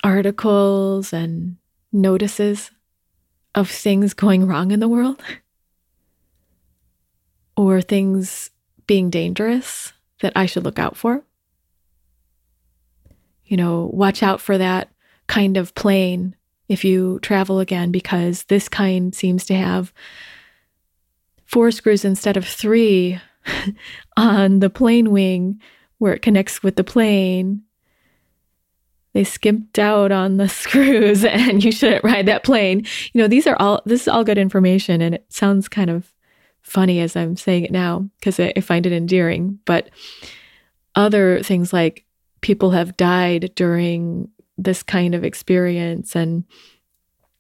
articles 0.04 1.14
and 1.14 1.58
notices 1.92 2.72
of 3.54 3.70
things 3.70 4.14
going 4.14 4.48
wrong 4.48 4.72
in 4.72 4.80
the 4.80 4.88
world 4.88 5.22
or 7.58 7.82
things 7.82 8.50
being 8.88 9.10
dangerous 9.10 9.94
that 10.22 10.34
I 10.36 10.46
should 10.46 10.64
look 10.64 10.80
out 10.80 10.96
for. 10.96 11.24
You 13.46 13.58
know, 13.58 13.90
watch 13.94 14.24
out 14.24 14.40
for 14.40 14.58
that 14.58 14.90
kind 15.28 15.58
of 15.58 15.76
plane 15.76 16.36
if 16.72 16.86
you 16.86 17.20
travel 17.20 17.60
again, 17.60 17.92
because 17.92 18.44
this 18.44 18.70
kind 18.70 19.14
seems 19.14 19.46
to 19.46 19.54
have 19.54 19.92
four 21.46 21.70
screws 21.70 22.06
instead 22.06 22.38
of 22.38 22.48
three 22.48 23.20
on 24.18 24.60
the 24.60 24.70
plane 24.70 25.12
wing 25.12 25.60
where 25.98 26.14
it 26.14 26.22
connects 26.22 26.64
with 26.64 26.78
the 26.78 26.84
plane. 26.84 27.64
They 29.14 29.24
skimped 29.24 29.78
out 29.78 30.12
on 30.12 30.38
the 30.38 30.50
screws 30.50 31.26
and 31.26 31.64
you 31.64 31.72
shouldn't 31.72 32.04
ride 32.04 32.26
that 32.28 32.44
plane. 32.44 32.86
You 33.14 33.22
know, 33.22 33.28
these 33.28 33.48
are 33.48 33.58
all, 33.60 33.82
this 33.86 34.02
is 34.02 34.08
all 34.08 34.24
good 34.24 34.38
information 34.38 35.02
and 35.02 35.16
it 35.16 35.26
sounds 35.30 35.68
kind 35.68 35.90
of 35.90 36.14
funny 36.62 37.00
as 37.00 37.16
I'm 37.16 37.36
saying 37.36 37.66
it 37.66 37.72
now 37.72 38.10
because 38.20 38.40
I, 38.40 38.54
I 38.56 38.62
find 38.62 38.86
it 38.86 38.94
endearing. 38.94 39.60
But 39.66 39.90
other 40.96 41.42
things 41.44 41.74
like 41.74 42.06
people 42.42 42.72
have 42.72 42.98
died 42.98 43.52
during 43.56 44.30
this 44.58 44.84
kind 44.84 45.16
of 45.16 45.24
experience 45.24 46.16
and 46.16 46.44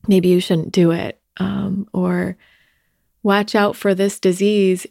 maybe 0.07 0.29
you 0.29 0.39
shouldn't 0.39 0.71
do 0.71 0.91
it. 0.91 1.19
Um, 1.37 1.87
or 1.93 2.37
watch 3.23 3.55
out 3.55 3.75
for 3.75 3.95
this 3.95 4.19
disease 4.19 4.85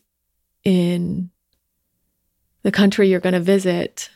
in 0.64 1.30
the 2.62 2.72
country 2.72 3.08
you're 3.08 3.20
going 3.20 3.34
to 3.34 3.40
visit. 3.40 4.10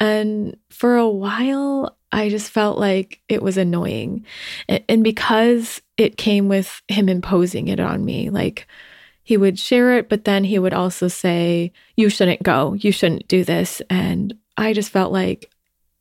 And 0.00 0.56
for 0.70 0.96
a 0.96 1.08
while, 1.08 1.96
I 2.10 2.28
just 2.28 2.50
felt 2.50 2.78
like 2.78 3.20
it 3.28 3.42
was 3.42 3.56
annoying. 3.56 4.26
And 4.68 5.02
because 5.02 5.80
it 5.96 6.16
came 6.16 6.48
with 6.48 6.82
him 6.88 7.08
imposing 7.08 7.68
it 7.68 7.80
on 7.80 8.04
me, 8.04 8.30
like 8.30 8.66
he 9.22 9.36
would 9.36 9.58
share 9.58 9.96
it, 9.96 10.08
but 10.08 10.24
then 10.24 10.44
he 10.44 10.58
would 10.58 10.74
also 10.74 11.08
say, 11.08 11.72
You 11.96 12.08
shouldn't 12.08 12.42
go. 12.42 12.74
You 12.74 12.92
shouldn't 12.92 13.28
do 13.28 13.44
this. 13.44 13.80
And 13.88 14.34
I 14.56 14.72
just 14.72 14.90
felt 14.90 15.12
like, 15.12 15.50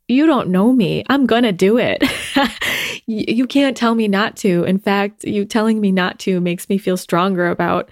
You 0.07 0.25
don't 0.25 0.50
know 0.50 0.71
me. 0.71 1.03
I'm 1.07 1.25
going 1.25 1.43
to 1.43 1.51
do 1.51 1.77
it. 1.77 2.03
you 3.05 3.48
can't 3.48 3.77
tell 3.77 3.95
me 3.95 4.07
not 4.07 4.36
to. 4.38 4.63
In 4.63 4.79
fact, 4.79 5.24
you 5.24 5.45
telling 5.45 5.79
me 5.79 5.91
not 5.91 6.19
to 6.19 6.41
makes 6.41 6.67
me 6.67 6.77
feel 6.77 6.98
stronger 6.98 7.48
about 7.50 7.89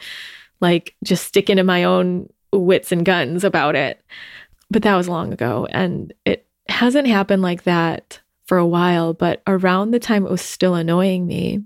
like 0.61 0.95
just 1.03 1.25
sticking 1.25 1.57
to 1.57 1.63
my 1.63 1.83
own 1.83 2.29
wits 2.51 2.91
and 2.91 3.05
guns 3.05 3.43
about 3.43 3.75
it. 3.75 4.01
But 4.69 4.83
that 4.83 4.95
was 4.95 5.09
long 5.09 5.33
ago. 5.33 5.67
And 5.69 6.13
it 6.25 6.47
hasn't 6.67 7.07
happened 7.07 7.41
like 7.41 7.63
that 7.63 8.19
for 8.45 8.57
a 8.57 8.65
while. 8.65 9.13
But 9.13 9.41
around 9.47 9.91
the 9.91 9.99
time 9.99 10.25
it 10.25 10.31
was 10.31 10.41
still 10.41 10.75
annoying 10.75 11.25
me, 11.25 11.63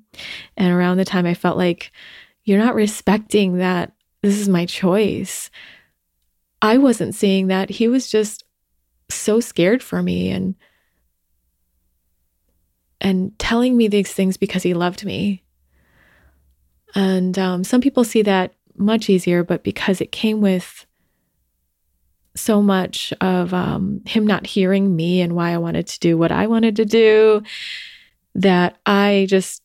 and 0.58 0.72
around 0.72 0.98
the 0.98 1.06
time 1.06 1.26
I 1.26 1.34
felt 1.34 1.58
like 1.58 1.92
you're 2.44 2.60
not 2.60 2.76
respecting 2.76 3.58
that 3.58 3.94
this 4.22 4.40
is 4.40 4.50
my 4.50 4.66
choice. 4.66 5.50
I 6.62 6.78
wasn't 6.78 7.16
seeing 7.16 7.48
that. 7.48 7.70
He 7.70 7.88
was 7.88 8.10
just 8.10 8.44
so 9.10 9.40
scared 9.40 9.84
for 9.84 10.02
me 10.02 10.30
and 10.30 10.56
and 13.02 13.38
telling 13.38 13.76
me 13.76 13.90
these 13.90 14.14
things 14.14 14.38
because 14.38 14.64
he 14.64 14.74
loved 14.74 15.04
me. 15.04 15.44
And 16.96 17.38
um, 17.38 17.64
some 17.66 17.82
people 17.82 18.06
see 18.06 18.22
that 18.22 18.54
much 18.76 19.10
easier, 19.10 19.44
but 19.44 19.64
because 19.64 20.00
it 20.00 20.12
came 20.12 20.40
with 20.40 20.86
so 22.36 22.62
much 22.62 23.14
of 23.22 23.54
um, 23.54 24.02
him 24.06 24.26
not 24.26 24.48
hearing 24.48 24.96
me 24.96 25.22
and 25.22 25.36
why 25.36 25.52
I 25.52 25.58
wanted 25.58 25.88
to 25.88 26.00
do 26.00 26.18
what 26.18 26.32
I 26.32 26.48
wanted 26.48 26.76
to 26.78 26.86
do, 26.86 27.44
that 28.36 28.78
I 28.86 29.28
just 29.30 29.62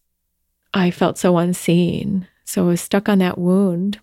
I 0.75 0.91
felt 0.91 1.19
so 1.19 1.39
unseen. 1.39 2.29
So 2.45 2.65
I 2.65 2.69
was 2.69 2.81
stuck 2.81 3.09
on 3.09 3.19
that 3.19 3.39
wound. 3.39 4.01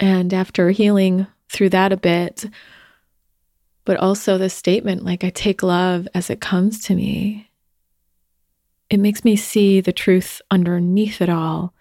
And 0.00 0.32
after 0.32 0.70
healing 0.70 1.26
through 1.48 1.70
that 1.70 1.92
a 1.92 1.96
bit, 1.96 2.46
but 3.84 3.96
also 3.96 4.38
the 4.38 4.48
statement 4.48 5.04
like, 5.04 5.24
I 5.24 5.30
take 5.30 5.62
love 5.62 6.08
as 6.14 6.30
it 6.30 6.40
comes 6.40 6.84
to 6.84 6.94
me, 6.94 7.50
it 8.88 8.98
makes 8.98 9.24
me 9.24 9.36
see 9.36 9.80
the 9.80 9.92
truth 9.92 10.40
underneath 10.50 11.20
it 11.20 11.28
all 11.28 11.74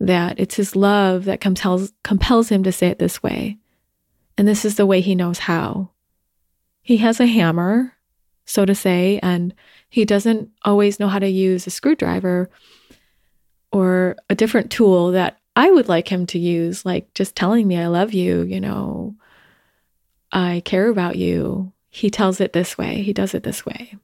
that 0.00 0.38
it's 0.38 0.56
his 0.56 0.74
love 0.74 1.24
that 1.24 1.40
compels, 1.40 1.92
compels 2.02 2.48
him 2.48 2.62
to 2.64 2.72
say 2.72 2.88
it 2.88 2.98
this 2.98 3.22
way. 3.22 3.58
And 4.36 4.48
this 4.48 4.64
is 4.64 4.76
the 4.76 4.86
way 4.86 5.00
he 5.00 5.14
knows 5.14 5.40
how. 5.40 5.90
He 6.82 6.98
has 6.98 7.20
a 7.20 7.26
hammer, 7.26 7.94
so 8.44 8.64
to 8.64 8.74
say, 8.74 9.18
and 9.22 9.54
he 9.88 10.04
doesn't 10.04 10.50
always 10.62 11.00
know 11.00 11.08
how 11.08 11.18
to 11.18 11.28
use 11.28 11.66
a 11.66 11.70
screwdriver 11.70 12.50
or 13.72 14.16
a 14.28 14.34
different 14.34 14.70
tool 14.70 15.12
that 15.12 15.38
I 15.56 15.70
would 15.70 15.88
like 15.88 16.08
him 16.08 16.26
to 16.26 16.38
use, 16.38 16.84
like 16.84 17.12
just 17.14 17.36
telling 17.36 17.66
me 17.66 17.78
I 17.78 17.86
love 17.86 18.12
you, 18.12 18.42
you 18.42 18.60
know, 18.60 19.14
I 20.32 20.62
care 20.64 20.88
about 20.88 21.16
you. 21.16 21.72
He 21.90 22.10
tells 22.10 22.40
it 22.40 22.52
this 22.52 22.76
way, 22.76 23.02
he 23.02 23.12
does 23.12 23.34
it 23.34 23.44
this 23.44 23.64
way. 23.64 23.96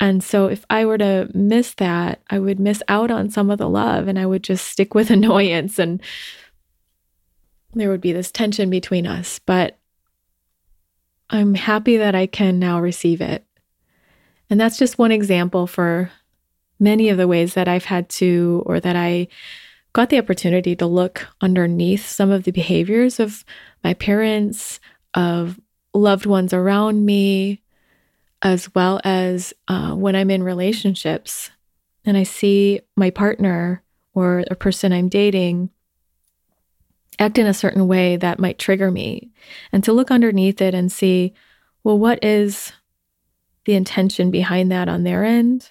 And 0.00 0.22
so 0.22 0.46
if 0.46 0.64
I 0.70 0.84
were 0.84 0.98
to 0.98 1.30
miss 1.34 1.74
that, 1.74 2.20
I 2.28 2.38
would 2.38 2.60
miss 2.60 2.82
out 2.88 3.10
on 3.10 3.30
some 3.30 3.50
of 3.50 3.58
the 3.58 3.68
love 3.68 4.06
and 4.06 4.18
I 4.18 4.26
would 4.26 4.44
just 4.44 4.66
stick 4.68 4.94
with 4.94 5.10
annoyance 5.12 5.78
and 5.78 6.00
there 7.80 7.90
would 7.90 8.00
be 8.00 8.12
this 8.12 8.30
tension 8.30 8.70
between 8.70 9.06
us. 9.06 9.38
But 9.38 9.78
I'm 11.30 11.54
happy 11.54 11.96
that 11.96 12.14
I 12.14 12.26
can 12.26 12.58
now 12.58 12.80
receive 12.80 13.20
it. 13.20 13.44
And 14.50 14.60
that's 14.60 14.78
just 14.78 14.98
one 14.98 15.12
example 15.12 15.66
for 15.66 16.10
many 16.78 17.08
of 17.08 17.16
the 17.16 17.28
ways 17.28 17.54
that 17.54 17.68
I've 17.68 17.86
had 17.86 18.08
to, 18.10 18.62
or 18.66 18.80
that 18.80 18.96
I 18.96 19.28
got 19.92 20.10
the 20.10 20.18
opportunity 20.18 20.76
to 20.76 20.86
look 20.86 21.26
underneath 21.40 22.06
some 22.06 22.30
of 22.30 22.44
the 22.44 22.50
behaviors 22.50 23.20
of 23.20 23.44
my 23.82 23.94
parents, 23.94 24.80
of 25.14 25.58
loved 25.94 26.26
ones 26.26 26.52
around 26.52 27.06
me, 27.06 27.62
as 28.42 28.72
well 28.74 29.00
as 29.04 29.54
uh, 29.68 29.92
when 29.94 30.14
I'm 30.14 30.30
in 30.30 30.42
relationships 30.42 31.50
and 32.04 32.16
I 32.16 32.24
see 32.24 32.80
my 32.96 33.10
partner 33.10 33.82
or 34.12 34.44
a 34.50 34.54
person 34.54 34.92
I'm 34.92 35.08
dating 35.08 35.70
act 37.18 37.38
in 37.38 37.46
a 37.46 37.54
certain 37.54 37.86
way 37.86 38.16
that 38.16 38.38
might 38.38 38.58
trigger 38.58 38.90
me, 38.90 39.30
and 39.72 39.84
to 39.84 39.92
look 39.92 40.10
underneath 40.10 40.60
it 40.60 40.74
and 40.74 40.90
see, 40.90 41.34
well, 41.82 41.98
what 41.98 42.22
is 42.24 42.72
the 43.64 43.74
intention 43.74 44.30
behind 44.30 44.70
that 44.72 44.88
on 44.88 45.04
their 45.04 45.24
end? 45.24 45.70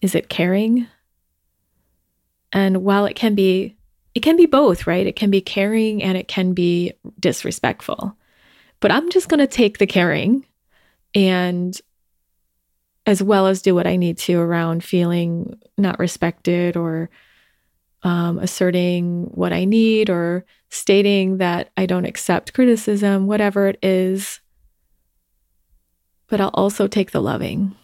Is 0.00 0.14
it 0.14 0.28
caring? 0.28 0.86
And 2.52 2.82
while 2.82 3.06
it 3.06 3.16
can 3.16 3.34
be, 3.34 3.76
it 4.14 4.20
can 4.20 4.36
be 4.36 4.46
both, 4.46 4.86
right? 4.86 5.06
It 5.06 5.16
can 5.16 5.30
be 5.30 5.40
caring 5.40 6.02
and 6.02 6.16
it 6.16 6.26
can 6.26 6.52
be 6.52 6.92
disrespectful. 7.18 8.16
But 8.80 8.90
I'm 8.90 9.10
just 9.10 9.28
going 9.28 9.40
to 9.40 9.46
take 9.46 9.78
the 9.78 9.86
caring 9.86 10.46
and 11.14 11.78
as 13.06 13.22
well 13.22 13.46
as 13.46 13.62
do 13.62 13.74
what 13.74 13.86
I 13.86 13.96
need 13.96 14.18
to 14.18 14.38
around 14.38 14.84
feeling 14.84 15.60
not 15.76 15.98
respected 15.98 16.76
or 16.76 17.10
um, 18.02 18.38
asserting 18.38 19.30
what 19.34 19.52
I 19.52 19.64
need 19.64 20.10
or 20.10 20.44
stating 20.70 21.38
that 21.38 21.70
I 21.76 21.86
don't 21.86 22.04
accept 22.04 22.54
criticism, 22.54 23.26
whatever 23.26 23.68
it 23.68 23.78
is. 23.82 24.40
But 26.28 26.40
I'll 26.40 26.50
also 26.54 26.86
take 26.86 27.10
the 27.10 27.20
loving. 27.20 27.74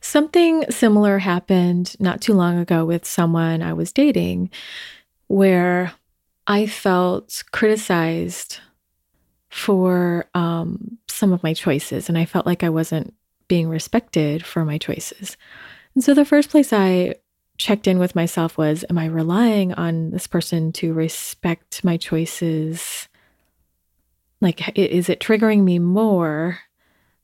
Something 0.00 0.70
similar 0.70 1.18
happened 1.18 1.96
not 1.98 2.20
too 2.20 2.34
long 2.34 2.58
ago 2.58 2.84
with 2.84 3.06
someone 3.06 3.62
I 3.62 3.72
was 3.72 3.92
dating 3.92 4.50
where 5.28 5.92
I 6.46 6.66
felt 6.66 7.42
criticized 7.52 8.60
for 9.48 10.26
um, 10.34 10.98
some 11.08 11.32
of 11.32 11.42
my 11.42 11.54
choices, 11.54 12.08
and 12.08 12.18
I 12.18 12.24
felt 12.24 12.44
like 12.44 12.62
I 12.62 12.68
wasn't 12.68 13.14
being 13.48 13.68
respected 13.68 14.44
for 14.44 14.64
my 14.64 14.78
choices. 14.78 15.36
And 15.94 16.02
so 16.02 16.12
the 16.12 16.24
first 16.24 16.50
place 16.50 16.72
I 16.72 17.14
checked 17.56 17.86
in 17.86 17.98
with 17.98 18.14
myself 18.14 18.58
was 18.58 18.84
Am 18.90 18.98
I 18.98 19.06
relying 19.06 19.72
on 19.74 20.10
this 20.10 20.26
person 20.26 20.72
to 20.72 20.92
respect 20.92 21.84
my 21.84 21.96
choices? 21.96 23.08
Like, 24.40 24.76
is 24.76 25.08
it 25.08 25.20
triggering 25.20 25.62
me 25.62 25.78
more 25.78 26.58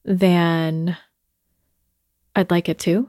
than 0.04 0.96
I'd 2.34 2.50
like 2.50 2.68
it 2.68 2.78
to. 2.80 3.08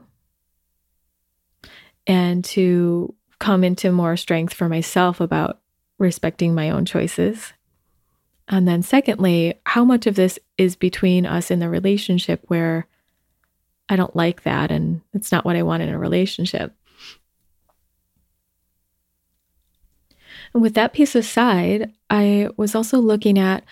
And 2.06 2.44
to 2.46 3.14
come 3.38 3.64
into 3.64 3.92
more 3.92 4.16
strength 4.16 4.54
for 4.54 4.68
myself 4.68 5.20
about 5.20 5.60
respecting 5.98 6.54
my 6.54 6.70
own 6.70 6.84
choices. 6.84 7.52
And 8.48 8.66
then, 8.66 8.82
secondly, 8.82 9.54
how 9.64 9.84
much 9.84 10.06
of 10.06 10.16
this 10.16 10.38
is 10.58 10.74
between 10.74 11.26
us 11.26 11.50
in 11.50 11.60
the 11.60 11.68
relationship 11.68 12.42
where 12.48 12.86
I 13.88 13.96
don't 13.96 14.16
like 14.16 14.42
that 14.42 14.70
and 14.70 15.00
it's 15.14 15.30
not 15.30 15.44
what 15.44 15.56
I 15.56 15.62
want 15.62 15.82
in 15.82 15.88
a 15.88 15.98
relationship. 15.98 16.74
And 20.54 20.62
with 20.62 20.74
that 20.74 20.92
piece 20.92 21.14
aside, 21.14 21.92
I 22.10 22.48
was 22.56 22.74
also 22.74 22.98
looking 22.98 23.38
at 23.38 23.64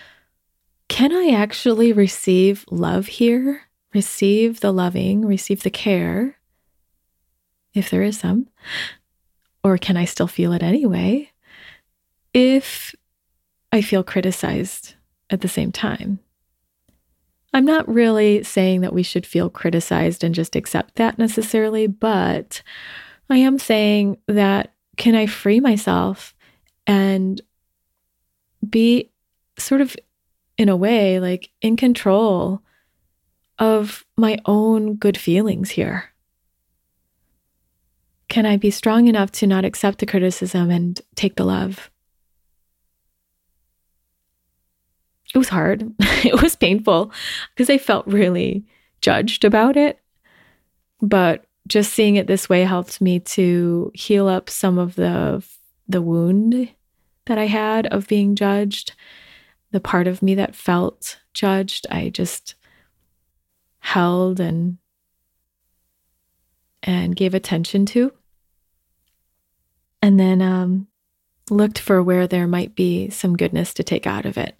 can 0.87 1.13
I 1.13 1.29
actually 1.29 1.93
receive 1.93 2.65
love 2.69 3.07
here? 3.07 3.61
receive 3.93 4.59
the 4.59 4.71
loving, 4.71 5.25
receive 5.25 5.63
the 5.63 5.69
care, 5.69 6.37
if 7.73 7.89
there 7.89 8.01
is 8.01 8.19
some, 8.19 8.47
or 9.63 9.77
can 9.77 9.97
I 9.97 10.05
still 10.05 10.27
feel 10.27 10.53
it 10.53 10.63
anyway 10.63 11.31
if 12.33 12.95
I 13.71 13.81
feel 13.81 14.03
criticized 14.03 14.95
at 15.29 15.41
the 15.41 15.47
same 15.47 15.71
time? 15.71 16.19
I'm 17.53 17.65
not 17.65 17.87
really 17.87 18.43
saying 18.43 18.81
that 18.81 18.93
we 18.93 19.03
should 19.03 19.25
feel 19.25 19.49
criticized 19.49 20.23
and 20.23 20.33
just 20.33 20.55
accept 20.55 20.95
that 20.95 21.17
necessarily, 21.17 21.85
but 21.85 22.61
I 23.29 23.37
am 23.37 23.59
saying 23.59 24.17
that 24.27 24.73
can 24.95 25.15
I 25.15 25.25
free 25.25 25.59
myself 25.59 26.33
and 26.87 27.41
be 28.67 29.11
sort 29.57 29.81
of 29.81 29.95
in 30.57 30.69
a 30.69 30.75
way 30.75 31.19
like 31.19 31.49
in 31.61 31.75
control 31.75 32.61
of 33.59 34.05
my 34.17 34.37
own 34.45 34.95
good 34.95 35.17
feelings 35.17 35.71
here? 35.71 36.05
Can 38.27 38.45
I 38.45 38.57
be 38.57 38.71
strong 38.71 39.07
enough 39.07 39.31
to 39.33 39.47
not 39.47 39.65
accept 39.65 39.99
the 39.99 40.05
criticism 40.05 40.69
and 40.69 40.99
take 41.15 41.35
the 41.35 41.43
love? 41.43 41.91
It 45.33 45.37
was 45.37 45.49
hard. 45.49 45.93
it 45.99 46.41
was 46.41 46.55
painful 46.55 47.11
because 47.53 47.69
I 47.69 47.77
felt 47.77 48.07
really 48.07 48.65
judged 49.01 49.45
about 49.45 49.77
it. 49.77 49.99
But 51.01 51.45
just 51.67 51.93
seeing 51.93 52.15
it 52.15 52.27
this 52.27 52.49
way 52.49 52.63
helped 52.63 53.01
me 53.01 53.19
to 53.19 53.91
heal 53.93 54.27
up 54.27 54.49
some 54.49 54.77
of 54.77 54.95
the 54.95 55.43
the 55.91 56.01
wound 56.01 56.69
that 57.25 57.37
I 57.37 57.47
had 57.47 57.87
of 57.87 58.07
being 58.07 58.35
judged, 58.35 58.93
the 59.71 59.79
part 59.79 60.07
of 60.07 60.21
me 60.21 60.35
that 60.35 60.55
felt 60.55 61.19
judged. 61.33 61.87
I 61.89 62.09
just 62.09 62.55
held 63.79 64.39
and 64.39 64.77
and 66.83 67.15
gave 67.15 67.33
attention 67.33 67.85
to. 67.85 68.11
And 70.01 70.19
then 70.19 70.41
um, 70.41 70.87
looked 71.51 71.77
for 71.77 72.01
where 72.01 72.25
there 72.25 72.47
might 72.47 72.75
be 72.75 73.09
some 73.11 73.37
goodness 73.37 73.73
to 73.75 73.83
take 73.83 74.07
out 74.07 74.25
of 74.25 74.37
it. 74.37 74.55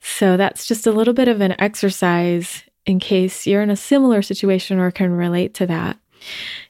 So 0.00 0.36
that's 0.36 0.66
just 0.66 0.86
a 0.86 0.92
little 0.92 1.14
bit 1.14 1.28
of 1.28 1.40
an 1.40 1.54
exercise 1.60 2.64
in 2.84 2.98
case 2.98 3.46
you're 3.46 3.62
in 3.62 3.70
a 3.70 3.76
similar 3.76 4.22
situation 4.22 4.78
or 4.78 4.90
can 4.90 5.12
relate 5.12 5.54
to 5.54 5.66
that 5.66 5.98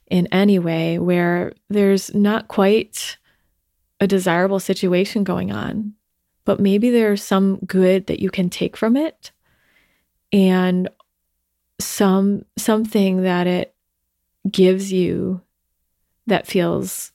in 0.08 0.28
any 0.30 0.58
way 0.58 0.98
where 0.98 1.52
there's 1.68 2.14
not 2.14 2.48
quite 2.48 3.16
a 4.04 4.08
desirable 4.08 4.60
situation 4.60 5.24
going 5.24 5.50
on, 5.50 5.94
but 6.44 6.60
maybe 6.60 6.90
there's 6.90 7.24
some 7.24 7.58
good 7.66 8.06
that 8.06 8.20
you 8.20 8.30
can 8.30 8.50
take 8.50 8.76
from 8.76 8.96
it 8.96 9.32
and 10.32 10.88
some 11.80 12.44
something 12.56 13.22
that 13.22 13.46
it 13.46 13.74
gives 14.50 14.92
you 14.92 15.40
that 16.26 16.46
feels 16.46 17.12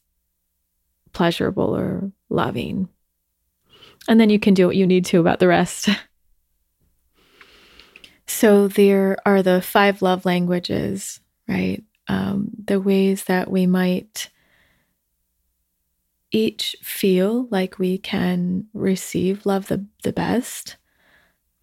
pleasurable 1.14 1.76
or 1.76 2.12
loving. 2.30 2.90
And 4.08 4.20
then 4.20 4.30
you 4.30 4.40
can 4.40 4.54
do 4.54 4.66
what 4.66 4.76
you 4.76 4.88
need 4.88 5.06
to 5.06 5.20
about 5.20 5.40
the 5.40 5.48
rest. 5.48 5.90
so 8.28 8.68
there 8.68 9.18
are 9.26 9.44
the 9.44 9.62
five 9.62 10.02
love 10.02 10.26
languages, 10.26 11.20
right? 11.48 11.84
Um, 12.08 12.50
the 12.66 12.80
ways 12.80 13.26
that 13.26 13.52
we 13.52 13.68
might 13.68 14.30
each 16.32 16.76
feel 16.82 17.48
like 17.50 17.80
we 17.80 17.98
can 17.98 18.68
receive 18.74 19.46
love 19.46 19.68
the, 19.68 19.86
the 20.04 20.14
best. 20.14 20.78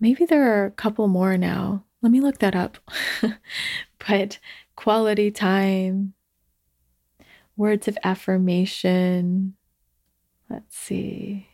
Maybe 0.00 0.24
there 0.24 0.62
are 0.62 0.66
a 0.66 0.70
couple 0.72 1.08
more 1.08 1.36
now. 1.38 1.84
Let 2.02 2.12
me 2.12 2.20
look 2.20 2.38
that 2.38 2.54
up. 2.54 2.78
but 4.08 4.38
quality 4.76 5.30
time, 5.30 6.14
words 7.56 7.88
of 7.88 7.98
affirmation. 8.04 9.54
Let's 10.50 10.76
see. 10.76 11.48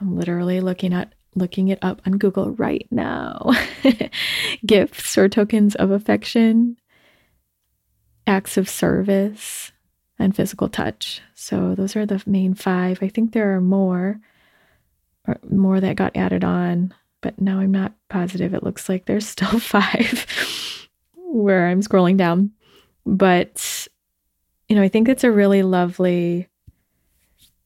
I'm 0.00 0.16
literally 0.16 0.60
looking 0.60 0.92
at 0.92 1.14
looking 1.34 1.68
it 1.68 1.78
up 1.82 2.02
on 2.06 2.18
Google 2.18 2.52
right 2.52 2.86
now. 2.90 3.50
Gifts 4.66 5.16
or 5.16 5.28
tokens 5.28 5.74
of 5.76 5.90
affection, 5.90 6.76
acts 8.26 8.56
of 8.56 8.68
service, 8.68 9.71
and 10.22 10.34
physical 10.34 10.68
touch. 10.68 11.20
So 11.34 11.74
those 11.74 11.96
are 11.96 12.06
the 12.06 12.22
main 12.26 12.54
five. 12.54 13.02
I 13.02 13.08
think 13.08 13.32
there 13.32 13.54
are 13.54 13.60
more 13.60 14.20
more 15.48 15.78
that 15.78 15.94
got 15.94 16.16
added 16.16 16.42
on 16.42 16.92
but 17.22 17.40
now 17.40 17.60
I'm 17.60 17.70
not 17.70 17.94
positive. 18.10 18.52
It 18.52 18.62
looks 18.62 18.90
like 18.90 19.06
there's 19.06 19.26
still 19.38 19.58
five 19.58 20.26
where 21.14 21.68
I'm 21.68 21.80
scrolling 21.80 22.18
down. 22.18 22.50
But, 23.06 23.88
you 24.68 24.76
know, 24.76 24.82
I 24.82 24.88
think 24.88 25.08
it's 25.08 25.24
a 25.24 25.32
really 25.32 25.62
lovely 25.62 26.48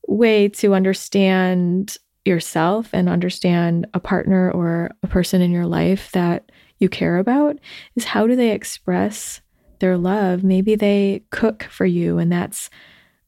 way 0.07 0.49
to 0.49 0.75
understand 0.75 1.97
yourself 2.25 2.91
and 2.93 3.09
understand 3.09 3.87
a 3.93 4.01
partner 4.01 4.51
or 4.51 4.91
a 5.03 5.09
person 5.09 5.43
in 5.43 5.51
your 5.51 5.67
life 5.67 6.11
that 6.13 6.51
you 6.79 6.89
care 6.89 7.19
about 7.19 7.59
is 7.97 8.05
how 8.05 8.27
do 8.27 8.37
they 8.37 8.51
express 8.51 9.41
their 9.81 9.97
love? 9.97 10.43
Maybe 10.43 10.75
they 10.75 11.25
cook 11.31 11.65
for 11.65 11.87
you 11.87 12.19
and 12.19 12.31
that's 12.31 12.71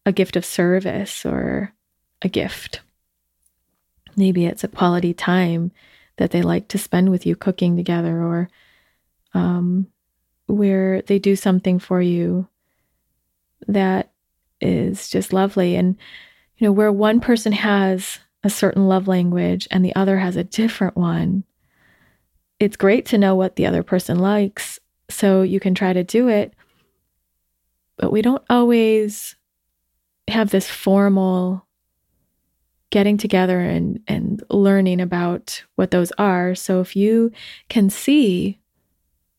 a 0.06 0.12
gift 0.12 0.36
of 0.36 0.44
service 0.44 1.24
or 1.24 1.74
a 2.22 2.28
gift. 2.28 2.80
Maybe 4.16 4.46
it's 4.46 4.64
a 4.64 4.68
quality 4.68 5.14
time 5.14 5.70
that 6.16 6.30
they 6.32 6.42
like 6.42 6.68
to 6.68 6.78
spend 6.78 7.10
with 7.10 7.24
you 7.26 7.36
cooking 7.36 7.76
together 7.76 8.22
or 8.22 8.48
um, 9.34 9.86
where 10.46 11.02
they 11.02 11.18
do 11.18 11.36
something 11.36 11.78
for 11.78 12.00
you 12.00 12.48
that 13.66 14.10
is 14.60 15.08
just 15.08 15.32
lovely. 15.32 15.76
And, 15.76 15.96
you 16.56 16.66
know, 16.66 16.72
where 16.72 16.90
one 16.90 17.20
person 17.20 17.52
has 17.52 18.18
a 18.42 18.50
certain 18.50 18.88
love 18.88 19.06
language 19.06 19.68
and 19.70 19.84
the 19.84 19.94
other 19.94 20.18
has 20.18 20.36
a 20.36 20.44
different 20.44 20.96
one, 20.96 21.44
it's 22.58 22.76
great 22.76 23.06
to 23.06 23.18
know 23.18 23.36
what 23.36 23.56
the 23.56 23.66
other 23.66 23.82
person 23.82 24.18
likes 24.18 24.80
so 25.08 25.42
you 25.42 25.60
can 25.60 25.74
try 25.74 25.92
to 25.92 26.04
do 26.04 26.28
it. 26.28 26.54
But 27.96 28.12
we 28.12 28.22
don't 28.22 28.44
always 28.48 29.36
have 30.28 30.50
this 30.50 30.68
formal 30.68 31.66
getting 32.90 33.18
together 33.18 33.60
and 33.60 34.00
and 34.06 34.42
learning 34.50 35.00
about 35.00 35.62
what 35.74 35.90
those 35.90 36.12
are. 36.12 36.54
So 36.54 36.80
if 36.80 36.96
you 36.96 37.32
can 37.68 37.90
see 37.90 38.58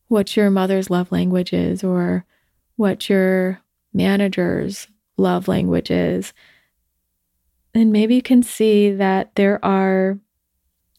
what 0.08 0.36
your 0.36 0.50
mother's 0.50 0.90
love 0.90 1.10
language 1.12 1.52
is 1.52 1.82
or 1.82 2.24
what 2.76 3.08
your 3.08 3.60
manager's 3.92 4.88
love 5.16 5.48
language 5.48 5.90
is, 5.90 6.32
then 7.74 7.92
maybe 7.92 8.14
you 8.14 8.22
can 8.22 8.42
see 8.42 8.90
that 8.92 9.34
there 9.36 9.64
are 9.64 10.18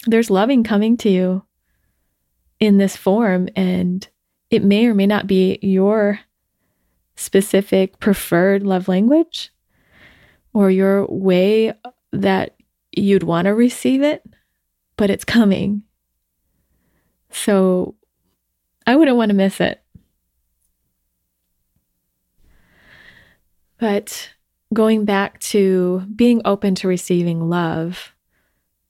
there's 0.07 0.29
loving 0.29 0.63
coming 0.63 0.97
to 0.97 1.09
you 1.09 1.43
in 2.59 2.77
this 2.77 2.95
form 2.95 3.49
and 3.55 4.07
it 4.51 4.63
may 4.63 4.85
or 4.85 4.93
may 4.93 5.07
not 5.07 5.25
be 5.25 5.57
your 5.61 6.19
specific 7.15 7.99
preferred 7.99 8.63
love 8.63 8.87
language 8.87 9.51
or 10.53 10.69
your 10.69 11.07
way 11.07 11.73
that 12.11 12.57
you'd 12.91 13.23
want 13.23 13.45
to 13.45 13.51
receive 13.51 14.01
it, 14.03 14.23
but 14.97 15.09
it's 15.09 15.23
coming. 15.23 15.83
So 17.29 17.95
I 18.85 18.97
wouldn't 18.97 19.15
want 19.15 19.29
to 19.29 19.35
miss 19.35 19.61
it. 19.61 19.81
But 23.77 24.29
going 24.73 25.05
back 25.05 25.39
to 25.39 26.05
being 26.13 26.41
open 26.43 26.75
to 26.75 26.87
receiving 26.87 27.49
love 27.49 28.13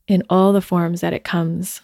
in 0.08 0.24
all 0.30 0.54
the 0.54 0.62
forms 0.62 1.02
that 1.02 1.14
it 1.14 1.24
comes, 1.24 1.82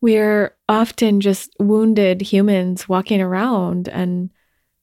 we're 0.00 0.54
often 0.70 1.20
just 1.20 1.52
wounded 1.58 2.22
humans 2.22 2.88
walking 2.88 3.20
around 3.20 3.88
and 3.88 4.30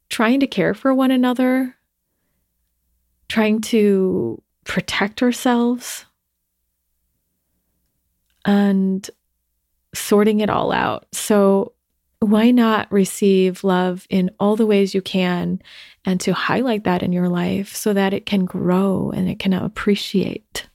trying 0.09 0.41
to 0.41 0.45
care 0.45 0.73
for 0.73 0.93
one 0.93 1.11
another, 1.11 1.77
trying 3.29 3.61
to 3.61 4.43
protect 4.65 5.23
ourselves 5.23 6.05
and 8.43 9.09
sorting 9.95 10.41
it 10.41 10.49
all 10.49 10.73
out. 10.73 11.07
So, 11.13 11.71
why 12.19 12.51
not 12.51 12.91
receive 12.91 13.63
love 13.63 14.07
in 14.09 14.29
all 14.39 14.57
the 14.57 14.65
ways 14.65 14.93
you 14.93 15.01
can 15.01 15.61
and 16.03 16.19
to 16.19 16.33
highlight 16.33 16.83
that 16.83 17.01
in 17.01 17.13
your 17.13 17.29
life 17.29 17.73
so 17.73 17.93
that 17.93 18.13
it 18.13 18.25
can 18.25 18.43
grow 18.43 19.11
and 19.15 19.29
it 19.29 19.39
can 19.39 19.53
appreciate? 19.53 20.67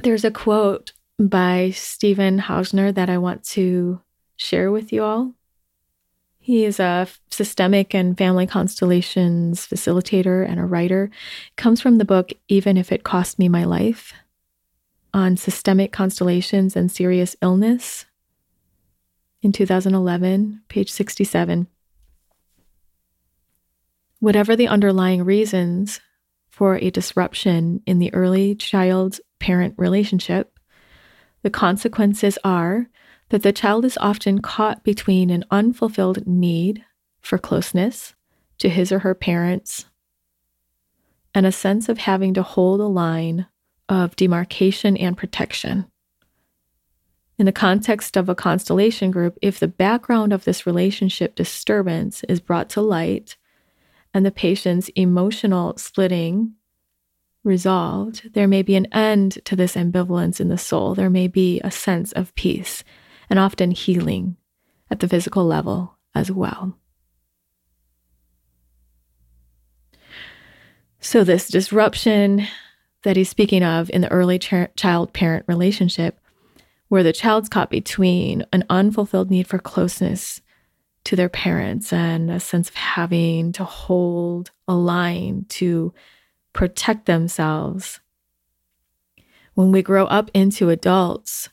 There's 0.00 0.24
a 0.24 0.30
quote 0.30 0.92
by 1.18 1.70
Stephan 1.70 2.40
Hausner 2.40 2.94
that 2.94 3.08
I 3.08 3.18
want 3.18 3.44
to 3.50 4.00
share 4.36 4.70
with 4.70 4.92
you 4.92 5.02
all. 5.02 5.32
He 6.38 6.64
is 6.64 6.78
a 6.78 7.08
systemic 7.30 7.94
and 7.94 8.16
family 8.16 8.46
constellations 8.46 9.66
facilitator 9.66 10.48
and 10.48 10.60
a 10.60 10.64
writer. 10.64 11.10
It 11.50 11.56
comes 11.56 11.80
from 11.80 11.98
the 11.98 12.04
book 12.04 12.32
Even 12.48 12.76
If 12.76 12.92
It 12.92 13.02
Cost 13.02 13.38
Me 13.38 13.48
My 13.48 13.64
Life 13.64 14.12
on 15.12 15.36
systemic 15.36 15.92
constellations 15.92 16.76
and 16.76 16.92
serious 16.92 17.34
illness 17.42 18.04
in 19.42 19.52
2011, 19.52 20.62
page 20.68 20.92
67. 20.92 21.66
whatever 24.18 24.56
the 24.56 24.68
underlying 24.68 25.22
reasons 25.24 26.00
for 26.48 26.76
a 26.76 26.90
disruption 26.90 27.82
in 27.86 27.98
the 27.98 28.12
early 28.14 28.54
child 28.54 29.20
parent 29.38 29.74
relationship, 29.76 30.55
the 31.46 31.50
consequences 31.50 32.40
are 32.42 32.88
that 33.28 33.44
the 33.44 33.52
child 33.52 33.84
is 33.84 33.96
often 34.00 34.42
caught 34.42 34.82
between 34.82 35.30
an 35.30 35.44
unfulfilled 35.48 36.26
need 36.26 36.84
for 37.20 37.38
closeness 37.38 38.16
to 38.58 38.68
his 38.68 38.90
or 38.90 38.98
her 38.98 39.14
parents 39.14 39.86
and 41.32 41.46
a 41.46 41.52
sense 41.52 41.88
of 41.88 41.98
having 41.98 42.34
to 42.34 42.42
hold 42.42 42.80
a 42.80 42.86
line 42.88 43.46
of 43.88 44.16
demarcation 44.16 44.96
and 44.96 45.16
protection. 45.16 45.86
In 47.38 47.46
the 47.46 47.52
context 47.52 48.16
of 48.16 48.28
a 48.28 48.34
constellation 48.34 49.12
group, 49.12 49.38
if 49.40 49.60
the 49.60 49.68
background 49.68 50.32
of 50.32 50.42
this 50.42 50.66
relationship 50.66 51.36
disturbance 51.36 52.24
is 52.28 52.40
brought 52.40 52.68
to 52.70 52.80
light 52.80 53.36
and 54.12 54.26
the 54.26 54.32
patient's 54.32 54.90
emotional 54.96 55.76
splitting 55.76 56.54
resolved, 57.46 58.34
there 58.34 58.48
may 58.48 58.62
be 58.62 58.74
an 58.74 58.86
end 58.92 59.38
to 59.46 59.56
this 59.56 59.76
ambivalence 59.76 60.40
in 60.40 60.48
the 60.48 60.58
soul. 60.58 60.94
There 60.94 61.08
may 61.08 61.28
be 61.28 61.60
a 61.62 61.70
sense 61.70 62.12
of 62.12 62.34
peace 62.34 62.84
and 63.30 63.38
often 63.38 63.70
healing 63.70 64.36
at 64.90 65.00
the 65.00 65.08
physical 65.08 65.46
level 65.46 65.96
as 66.14 66.30
well. 66.30 66.76
So, 71.00 71.22
this 71.22 71.48
disruption 71.48 72.46
that 73.04 73.16
he's 73.16 73.28
speaking 73.28 73.62
of 73.62 73.88
in 73.90 74.00
the 74.00 74.10
early 74.10 74.38
ch- 74.38 74.74
child 74.74 75.12
parent 75.12 75.44
relationship, 75.46 76.18
where 76.88 77.04
the 77.04 77.12
child's 77.12 77.48
caught 77.48 77.70
between 77.70 78.44
an 78.52 78.64
unfulfilled 78.68 79.30
need 79.30 79.46
for 79.46 79.58
closeness 79.58 80.40
to 81.04 81.14
their 81.14 81.28
parents 81.28 81.92
and 81.92 82.30
a 82.30 82.40
sense 82.40 82.68
of 82.68 82.74
having 82.74 83.52
to 83.52 83.62
hold 83.62 84.50
a 84.66 84.74
line 84.74 85.46
to 85.48 85.94
protect 86.56 87.04
themselves. 87.04 88.00
When 89.54 89.70
we 89.72 89.82
grow 89.82 90.06
up 90.06 90.30
into 90.32 90.70
adults, 90.70 91.50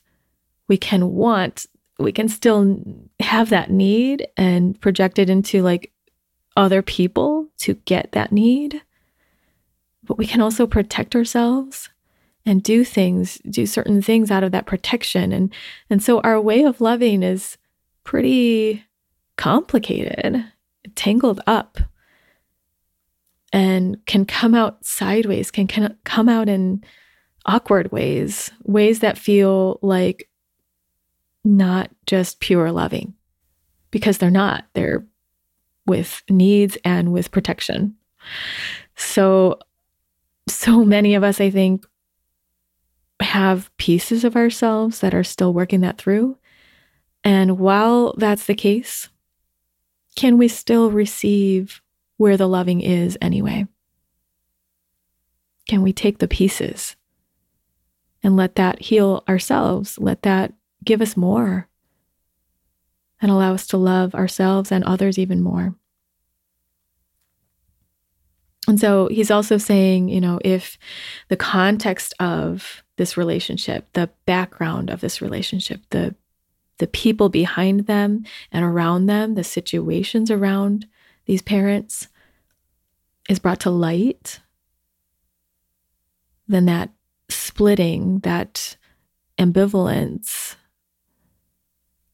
we 0.68 0.78
can 0.78 1.12
want, 1.12 1.66
we 2.00 2.14
can 2.14 2.30
still 2.30 2.82
have 3.20 3.50
that 3.50 3.70
need 3.70 4.26
and 4.38 4.80
project 4.80 5.20
it 5.20 5.30
into 5.30 5.62
like 5.62 5.92
other 6.56 6.82
people 6.82 7.50
to 7.60 7.76
get 7.86 8.14
that 8.14 8.32
need. 8.32 8.82
But 10.04 10.18
we 10.18 10.26
can 10.26 10.42
also 10.42 10.66
protect 10.66 11.16
ourselves 11.16 11.90
and 12.46 12.64
do 12.64 12.86
things, 12.86 13.40
do 13.50 13.66
certain 13.66 14.02
things 14.02 14.32
out 14.32 14.44
of 14.44 14.54
that 14.54 14.66
protection. 14.66 15.34
And, 15.34 15.54
and 15.90 16.02
so 16.02 16.22
our 16.22 16.40
way 16.40 16.64
of 16.64 16.82
loving 16.82 17.24
is 17.24 17.58
pretty 18.06 18.86
complicated, 19.38 20.46
tangled 20.96 21.42
up, 21.46 21.78
and 23.54 24.04
can 24.08 24.26
come 24.26 24.56
out 24.56 24.84
sideways, 24.84 25.52
can, 25.52 25.68
can 25.68 25.96
come 26.04 26.28
out 26.28 26.50
in 26.50 26.84
awkward 27.46 27.92
ways, 27.92 28.52
ways 28.64 29.00
that 29.00 29.18
feel 29.18 29.80
like 29.84 30.28
not 31.44 31.92
just 32.08 32.40
pure 32.40 32.72
loving 32.72 33.14
because 33.92 34.18
they're 34.18 34.32
not. 34.32 34.66
They're 34.74 35.06
with 35.86 36.24
needs 36.30 36.78
and 36.84 37.14
with 37.14 37.32
protection. 37.32 37.96
So, 38.96 39.60
so 40.48 40.84
many 40.84 41.14
of 41.14 41.24
us, 41.24 41.40
I 41.40 41.52
think, 41.52 41.86
have 43.20 43.70
pieces 43.78 44.24
of 44.24 44.36
ourselves 44.36 45.00
that 45.00 45.14
are 45.14 45.24
still 45.24 45.54
working 45.54 45.82
that 45.82 46.00
through. 46.00 46.38
And 47.24 47.60
while 47.60 48.16
that's 48.18 48.48
the 48.48 48.56
case, 48.56 49.10
can 50.16 50.38
we 50.38 50.48
still 50.48 50.90
receive 50.90 51.83
where 52.18 52.38
the 52.38 52.48
loving 52.48 52.82
is 52.82 53.18
anyway? 53.22 53.66
Can 55.68 55.82
we 55.82 55.94
take 55.94 56.20
the 56.20 56.28
pieces 56.28 56.96
and 58.22 58.36
let 58.36 58.56
that 58.56 58.82
heal 58.82 59.24
ourselves? 59.28 59.98
Let 59.98 60.24
that 60.24 60.54
give 60.84 61.02
us 61.02 61.16
more 61.16 61.68
and 63.22 63.32
allow 63.32 63.54
us 63.54 63.66
to 63.68 63.78
love 63.78 64.14
ourselves 64.14 64.72
and 64.72 64.84
others 64.84 65.18
even 65.18 65.42
more. 65.42 65.76
And 68.68 68.80
so 68.80 69.08
he's 69.08 69.32
also 69.32 69.58
saying, 69.58 70.10
you 70.10 70.22
know, 70.22 70.40
if 70.44 70.78
the 71.28 71.38
context 71.38 72.14
of 72.20 72.84
this 72.98 73.18
relationship, 73.18 73.88
the 73.94 74.10
background 74.26 74.90
of 74.90 75.02
this 75.02 75.22
relationship, 75.22 75.82
the 75.90 76.16
the 76.80 76.88
people 76.88 77.30
behind 77.30 77.82
them 77.82 78.24
and 78.52 78.66
around 78.66 79.06
them, 79.06 79.36
the 79.36 79.44
situations 79.44 80.32
around 80.32 80.88
these 81.26 81.42
parents 81.42 82.08
is 83.30 83.40
brought 83.40 83.62
to 83.62 83.70
light, 83.70 84.40
then 86.48 86.66
that 86.66 86.90
splitting, 87.30 88.20
that 88.20 88.78
ambivalence 89.38 90.56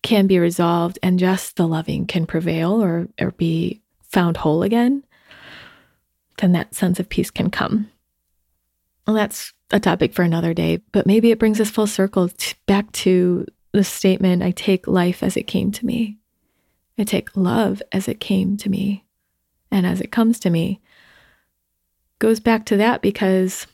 can 0.02 0.28
be 0.28 0.39
resolved 0.39 0.98
and 1.04 1.19
just 1.19 1.56
the 1.56 1.67
loving 1.67 2.06
can 2.06 2.26
prevail 2.26 2.82
or, 2.82 3.08
or 3.19 3.32
be 3.32 3.82
found 4.04 4.38
whole 4.38 4.63
again, 4.63 5.04
then 6.38 6.52
that 6.54 6.74
sense 6.74 7.00
of 7.00 7.10
peace 7.10 7.32
can 7.32 7.50
come. 7.50 7.91
Well, 9.06 9.15
that's 9.15 9.54
a 9.72 9.80
topic 9.80 10.13
for 10.13 10.24
another 10.24 10.54
day, 10.54 10.82
but 10.91 11.08
maybe 11.08 11.32
it 11.32 11.39
brings 11.39 11.60
us 11.60 11.69
full 11.69 11.88
circle 11.88 12.30
back 12.65 12.91
to 12.91 13.45
the 13.72 13.84
statement 13.84 14.43
I 14.43 14.52
take 14.52 14.88
life 14.88 15.22
as 15.22 15.36
it 15.36 15.48
came 15.48 15.72
to 15.72 15.86
me. 15.86 16.18
I 16.99 17.05
take 17.05 17.35
love 17.35 17.81
as 17.93 18.09
it 18.09 18.19
came 18.19 18.57
to 18.57 18.69
me 18.69 19.05
and 19.71 19.88
as 19.88 20.01
it 20.01 20.12
comes 20.12 20.38
to 20.39 20.49
me. 20.49 20.81
Goes 22.19 22.41
back 22.41 22.65
to 22.65 22.77
that 22.77 23.01
because 23.01 23.65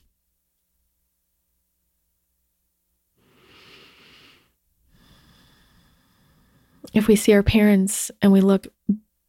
if 6.94 7.08
we 7.08 7.16
see 7.16 7.34
our 7.34 7.42
parents 7.42 8.12
and 8.22 8.32
we 8.32 8.42
look 8.42 8.68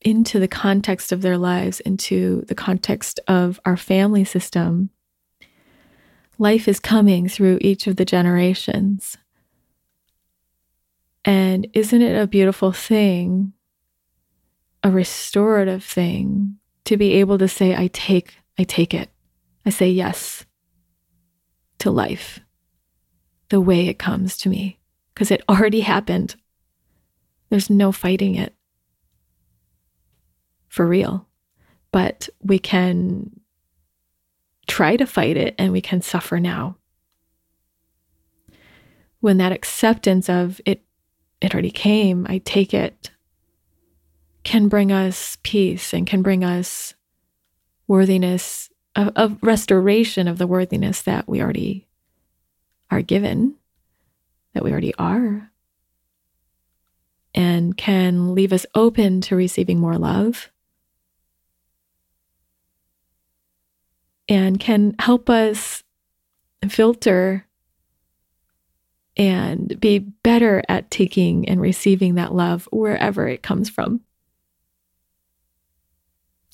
into 0.02 0.38
the 0.38 0.46
context 0.46 1.10
of 1.10 1.22
their 1.22 1.38
lives, 1.38 1.80
into 1.80 2.42
the 2.48 2.54
context 2.54 3.18
of 3.26 3.58
our 3.64 3.78
family 3.78 4.24
system, 4.24 4.90
life 6.38 6.68
is 6.68 6.78
coming 6.78 7.30
through 7.30 7.56
each 7.62 7.86
of 7.86 7.96
the 7.96 8.04
generations. 8.04 9.16
And 11.24 11.66
isn't 11.72 12.02
it 12.02 12.20
a 12.20 12.26
beautiful 12.26 12.72
thing, 12.72 13.54
a 14.86 14.90
restorative 14.90 15.82
thing, 15.82 16.58
to 16.84 16.96
be 16.96 17.14
able 17.14 17.38
to 17.38 17.48
say, 17.48 17.74
I 17.74 17.88
take, 17.88 18.36
I 18.56 18.62
take 18.62 18.94
it. 18.94 19.10
I 19.66 19.70
say 19.70 19.90
yes 19.90 20.46
to 21.80 21.90
life 21.90 22.38
the 23.48 23.60
way 23.60 23.88
it 23.88 23.98
comes 23.98 24.36
to 24.38 24.48
me, 24.48 24.78
because 25.12 25.32
it 25.32 25.42
already 25.48 25.80
happened. 25.80 26.36
There's 27.50 27.68
no 27.68 27.90
fighting 27.90 28.36
it 28.36 28.54
for 30.68 30.86
real. 30.86 31.26
But 31.90 32.28
we 32.40 32.60
can 32.60 33.40
try 34.68 34.96
to 34.96 35.06
fight 35.06 35.36
it 35.36 35.56
and 35.58 35.72
we 35.72 35.80
can 35.80 36.02
suffer 36.02 36.38
now. 36.38 36.76
When 39.18 39.38
that 39.38 39.52
acceptance 39.52 40.28
of 40.28 40.60
it, 40.64 40.84
it 41.40 41.54
already 41.54 41.72
came, 41.72 42.26
I 42.28 42.38
take 42.38 42.72
it, 42.72 43.10
can 44.46 44.68
bring 44.68 44.92
us 44.92 45.36
peace 45.42 45.92
and 45.92 46.06
can 46.06 46.22
bring 46.22 46.44
us 46.44 46.94
worthiness, 47.88 48.70
of, 48.94 49.10
of 49.16 49.36
restoration 49.42 50.28
of 50.28 50.38
the 50.38 50.46
worthiness 50.46 51.02
that 51.02 51.28
we 51.28 51.42
already 51.42 51.88
are 52.88 53.02
given, 53.02 53.56
that 54.54 54.62
we 54.62 54.70
already 54.70 54.94
are 55.00 55.50
and 57.34 57.76
can 57.76 58.36
leave 58.36 58.52
us 58.52 58.64
open 58.76 59.20
to 59.20 59.34
receiving 59.34 59.80
more 59.80 59.98
love 59.98 60.52
and 64.28 64.60
can 64.60 64.94
help 65.00 65.28
us 65.28 65.82
filter 66.68 67.48
and 69.16 69.80
be 69.80 69.98
better 69.98 70.62
at 70.68 70.88
taking 70.92 71.48
and 71.48 71.60
receiving 71.60 72.14
that 72.14 72.32
love 72.32 72.68
wherever 72.70 73.26
it 73.26 73.42
comes 73.42 73.68
from. 73.68 74.02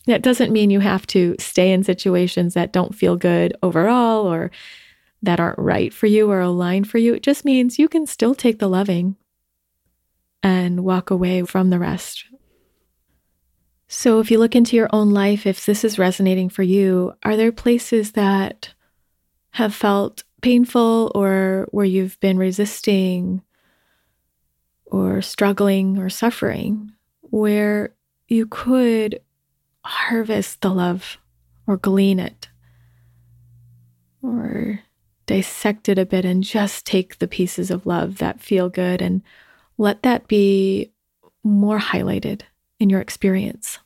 That 0.06 0.22
doesn't 0.22 0.52
mean 0.52 0.70
you 0.70 0.80
have 0.80 1.06
to 1.08 1.36
stay 1.38 1.72
in 1.72 1.84
situations 1.84 2.54
that 2.54 2.72
don't 2.72 2.94
feel 2.94 3.16
good 3.16 3.54
overall 3.62 4.26
or 4.26 4.50
that 5.22 5.38
aren't 5.38 5.58
right 5.58 5.94
for 5.94 6.06
you 6.06 6.30
or 6.30 6.40
aligned 6.40 6.88
for 6.88 6.98
you. 6.98 7.14
It 7.14 7.22
just 7.22 7.44
means 7.44 7.78
you 7.78 7.88
can 7.88 8.06
still 8.06 8.34
take 8.34 8.58
the 8.58 8.68
loving 8.68 9.16
and 10.42 10.82
walk 10.82 11.10
away 11.10 11.42
from 11.42 11.70
the 11.70 11.78
rest. 11.78 12.24
So, 13.86 14.20
if 14.20 14.30
you 14.30 14.38
look 14.38 14.56
into 14.56 14.74
your 14.74 14.88
own 14.90 15.10
life, 15.10 15.46
if 15.46 15.66
this 15.66 15.84
is 15.84 15.98
resonating 15.98 16.48
for 16.48 16.62
you, 16.62 17.12
are 17.22 17.36
there 17.36 17.52
places 17.52 18.12
that 18.12 18.72
have 19.50 19.74
felt 19.74 20.24
painful 20.40 21.12
or 21.14 21.68
where 21.70 21.84
you've 21.84 22.18
been 22.18 22.38
resisting 22.38 23.42
or 24.86 25.20
struggling 25.20 25.98
or 25.98 26.08
suffering, 26.08 26.92
where 27.20 27.94
you 28.28 28.46
could 28.46 29.20
harvest 29.84 30.60
the 30.60 30.70
love 30.70 31.18
or 31.66 31.76
glean 31.76 32.18
it 32.18 32.48
or 34.22 34.80
dissect 35.26 35.88
it 35.88 35.98
a 35.98 36.06
bit 36.06 36.24
and 36.24 36.44
just 36.44 36.86
take 36.86 37.18
the 37.18 37.28
pieces 37.28 37.70
of 37.70 37.86
love 37.86 38.18
that 38.18 38.40
feel 38.40 38.68
good 38.68 39.02
and 39.02 39.22
let 39.78 40.02
that 40.02 40.28
be 40.28 40.92
more 41.42 41.78
highlighted 41.78 42.42
in 42.78 42.90
your 42.90 43.00
experience. 43.00 43.78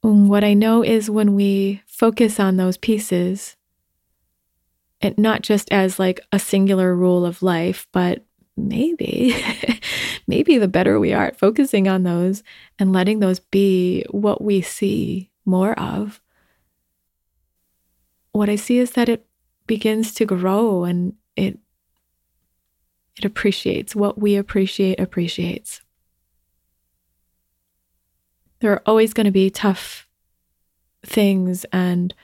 What 0.00 0.44
I 0.44 0.54
know 0.54 0.82
is 0.84 1.08
when 1.08 1.34
we 1.34 1.82
focus 1.86 2.38
on 2.38 2.56
those 2.56 2.76
pieces, 2.76 3.56
and 5.00 5.16
not 5.16 5.42
just 5.42 5.70
as 5.72 5.98
like 5.98 6.20
a 6.30 6.38
singular 6.38 6.94
rule 6.94 7.24
of 7.24 7.42
life, 7.42 7.86
but 7.92 8.24
maybe, 8.56 9.36
maybe 10.26 10.58
the 10.58 10.68
better 10.68 10.98
we 10.98 11.12
are 11.12 11.26
at 11.26 11.38
focusing 11.38 11.88
on 11.88 12.02
those 12.02 12.42
and 12.78 12.92
letting 12.92 13.20
those 13.20 13.40
be 13.40 14.04
what 14.10 14.42
we 14.42 14.60
see 14.62 15.30
more 15.44 15.78
of, 15.78 16.20
what 18.32 18.48
I 18.48 18.56
see 18.56 18.78
is 18.78 18.92
that 18.92 19.08
it 19.08 19.26
begins 19.66 20.12
to 20.14 20.26
grow 20.26 20.84
and 20.84 21.14
it 21.36 21.58
it 23.16 23.24
appreciates 23.24 23.94
what 23.94 24.18
we 24.18 24.34
appreciate 24.34 24.98
appreciates. 24.98 25.80
There 28.60 28.72
are 28.72 28.82
always 28.86 29.14
going 29.14 29.26
to 29.26 29.30
be 29.30 29.50
tough 29.50 30.08
things 31.04 31.64
and 31.72 32.14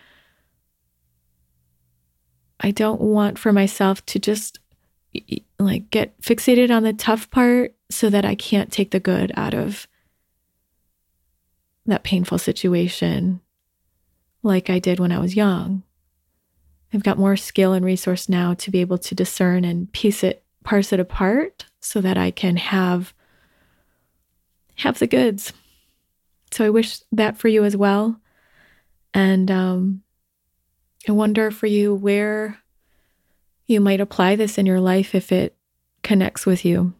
I 2.61 2.71
don't 2.71 3.01
want 3.01 3.39
for 3.39 3.53
myself 3.53 4.05
to 4.07 4.19
just 4.19 4.59
like 5.59 5.91
get 5.91 6.21
fixated 6.21 6.75
on 6.75 6.83
the 6.83 6.93
tough 6.93 7.31
part 7.31 7.75
so 7.91 8.11
that 8.11 8.25
I 8.25 8.35
can't 8.35 8.73
take 8.73 8.91
the 8.91 9.01
good 9.01 9.33
out 9.37 9.55
of 9.55 9.89
that 11.87 12.05
painful 12.05 12.39
situation 12.39 13.41
like 14.43 14.71
I 14.71 14.79
did 14.79 15.01
when 15.01 15.13
I 15.13 15.19
was 15.19 15.37
young. 15.37 15.83
I've 16.93 17.03
got 17.03 17.19
more 17.19 17.37
skill 17.37 17.73
and 17.73 17.85
resource 17.85 18.29
now 18.29 18.55
to 18.55 18.71
be 18.71 18.81
able 18.81 18.99
to 18.99 19.15
discern 19.15 19.65
and 19.65 19.93
piece 19.93 20.25
it, 20.25 20.45
parse 20.65 20.93
it 20.93 21.01
apart 21.01 21.67
so 21.81 22.01
that 22.01 22.19
I 22.19 22.31
can 22.31 22.57
have 22.57 23.15
have 24.77 24.99
the 24.99 25.07
goods. 25.07 25.53
So 26.53 26.65
I 26.65 26.71
wish 26.71 27.01
that 27.13 27.37
for 27.37 27.49
you 27.49 27.65
as 27.65 27.77
well. 27.77 28.19
And 29.13 29.51
um, 29.51 30.03
I 31.09 31.13
wonder 31.13 31.51
for 31.51 31.67
you 31.67 31.95
where 31.95 32.60
you 33.71 33.81
might 33.81 34.01
apply 34.01 34.37
this 34.37 34.59
in 34.59 34.67
your 34.67 34.81
life 34.81 35.15
if 35.15 35.31
it 35.33 35.57
connects 36.03 36.45
with 36.45 36.65
you. 36.65 36.93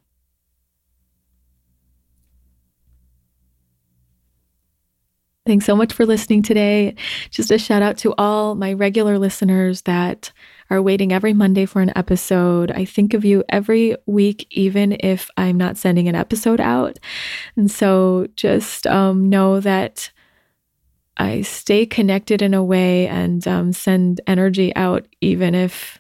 Thanks 5.47 5.65
so 5.65 5.75
much 5.75 5.93
for 5.93 6.07
listening 6.07 6.43
today. 6.43 6.95
Just 7.31 7.51
a 7.51 7.59
shout 7.59 7.83
out 7.83 7.97
to 7.99 8.15
all 8.19 8.55
my 8.55 8.73
regular 8.73 9.19
listeners 9.19 9.83
that 9.83 10.31
are 10.69 10.81
waiting 10.81 11.13
every 11.13 11.33
Monday 11.33 11.67
for 11.67 11.83
an 11.83 11.93
episode. 11.97 12.71
I 12.71 12.85
think 12.85 13.15
of 13.15 13.25
you 13.25 13.43
every 13.49 13.97
week, 14.07 14.47
even 14.51 14.97
if 15.01 15.29
I'm 15.37 15.57
not 15.57 15.77
sending 15.77 16.09
an 16.09 16.15
episode 16.15 16.61
out. 16.61 17.01
And 17.57 17.69
so 17.69 18.29
just 18.37 18.87
um, 18.87 19.29
know 19.29 19.59
that 19.61 20.13
I 21.17 21.43
stay 21.43 21.85
connected 21.85 22.43
in 22.43 22.55
a 22.55 22.63
way 22.63 23.09
and 23.09 23.47
um, 23.49 23.73
send 23.73 24.21
energy 24.27 24.77
out, 24.77 25.09
even 25.21 25.55
if 25.55 26.00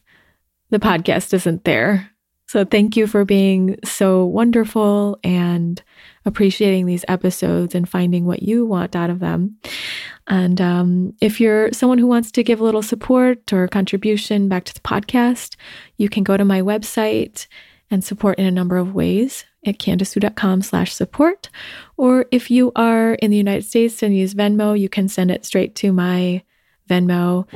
the 0.70 0.78
podcast 0.78 1.34
isn't 1.34 1.64
there. 1.64 2.10
So 2.46 2.64
thank 2.64 2.96
you 2.96 3.06
for 3.06 3.24
being 3.24 3.78
so 3.84 4.24
wonderful 4.24 5.20
and 5.22 5.80
appreciating 6.24 6.84
these 6.86 7.04
episodes 7.06 7.76
and 7.76 7.88
finding 7.88 8.24
what 8.24 8.42
you 8.42 8.66
want 8.66 8.96
out 8.96 9.08
of 9.08 9.20
them. 9.20 9.56
And 10.26 10.60
um, 10.60 11.14
if 11.20 11.40
you're 11.40 11.72
someone 11.72 11.98
who 11.98 12.08
wants 12.08 12.32
to 12.32 12.42
give 12.42 12.60
a 12.60 12.64
little 12.64 12.82
support 12.82 13.52
or 13.52 13.68
contribution 13.68 14.48
back 14.48 14.64
to 14.64 14.74
the 14.74 14.80
podcast, 14.80 15.54
you 15.96 16.08
can 16.08 16.24
go 16.24 16.36
to 16.36 16.44
my 16.44 16.60
website 16.60 17.46
and 17.88 18.02
support 18.02 18.36
in 18.36 18.46
a 18.46 18.50
number 18.50 18.78
of 18.78 18.94
ways 18.94 19.44
at 19.64 19.78
candicewu.com 19.78 20.62
slash 20.62 20.92
support. 20.92 21.50
Or 21.96 22.26
if 22.32 22.50
you 22.50 22.72
are 22.74 23.14
in 23.14 23.30
the 23.30 23.36
United 23.36 23.64
States 23.64 24.02
and 24.02 24.16
use 24.16 24.34
Venmo, 24.34 24.78
you 24.78 24.88
can 24.88 25.08
send 25.08 25.30
it 25.30 25.44
straight 25.44 25.76
to 25.76 25.92
my 25.92 26.42
Venmo 26.90 27.46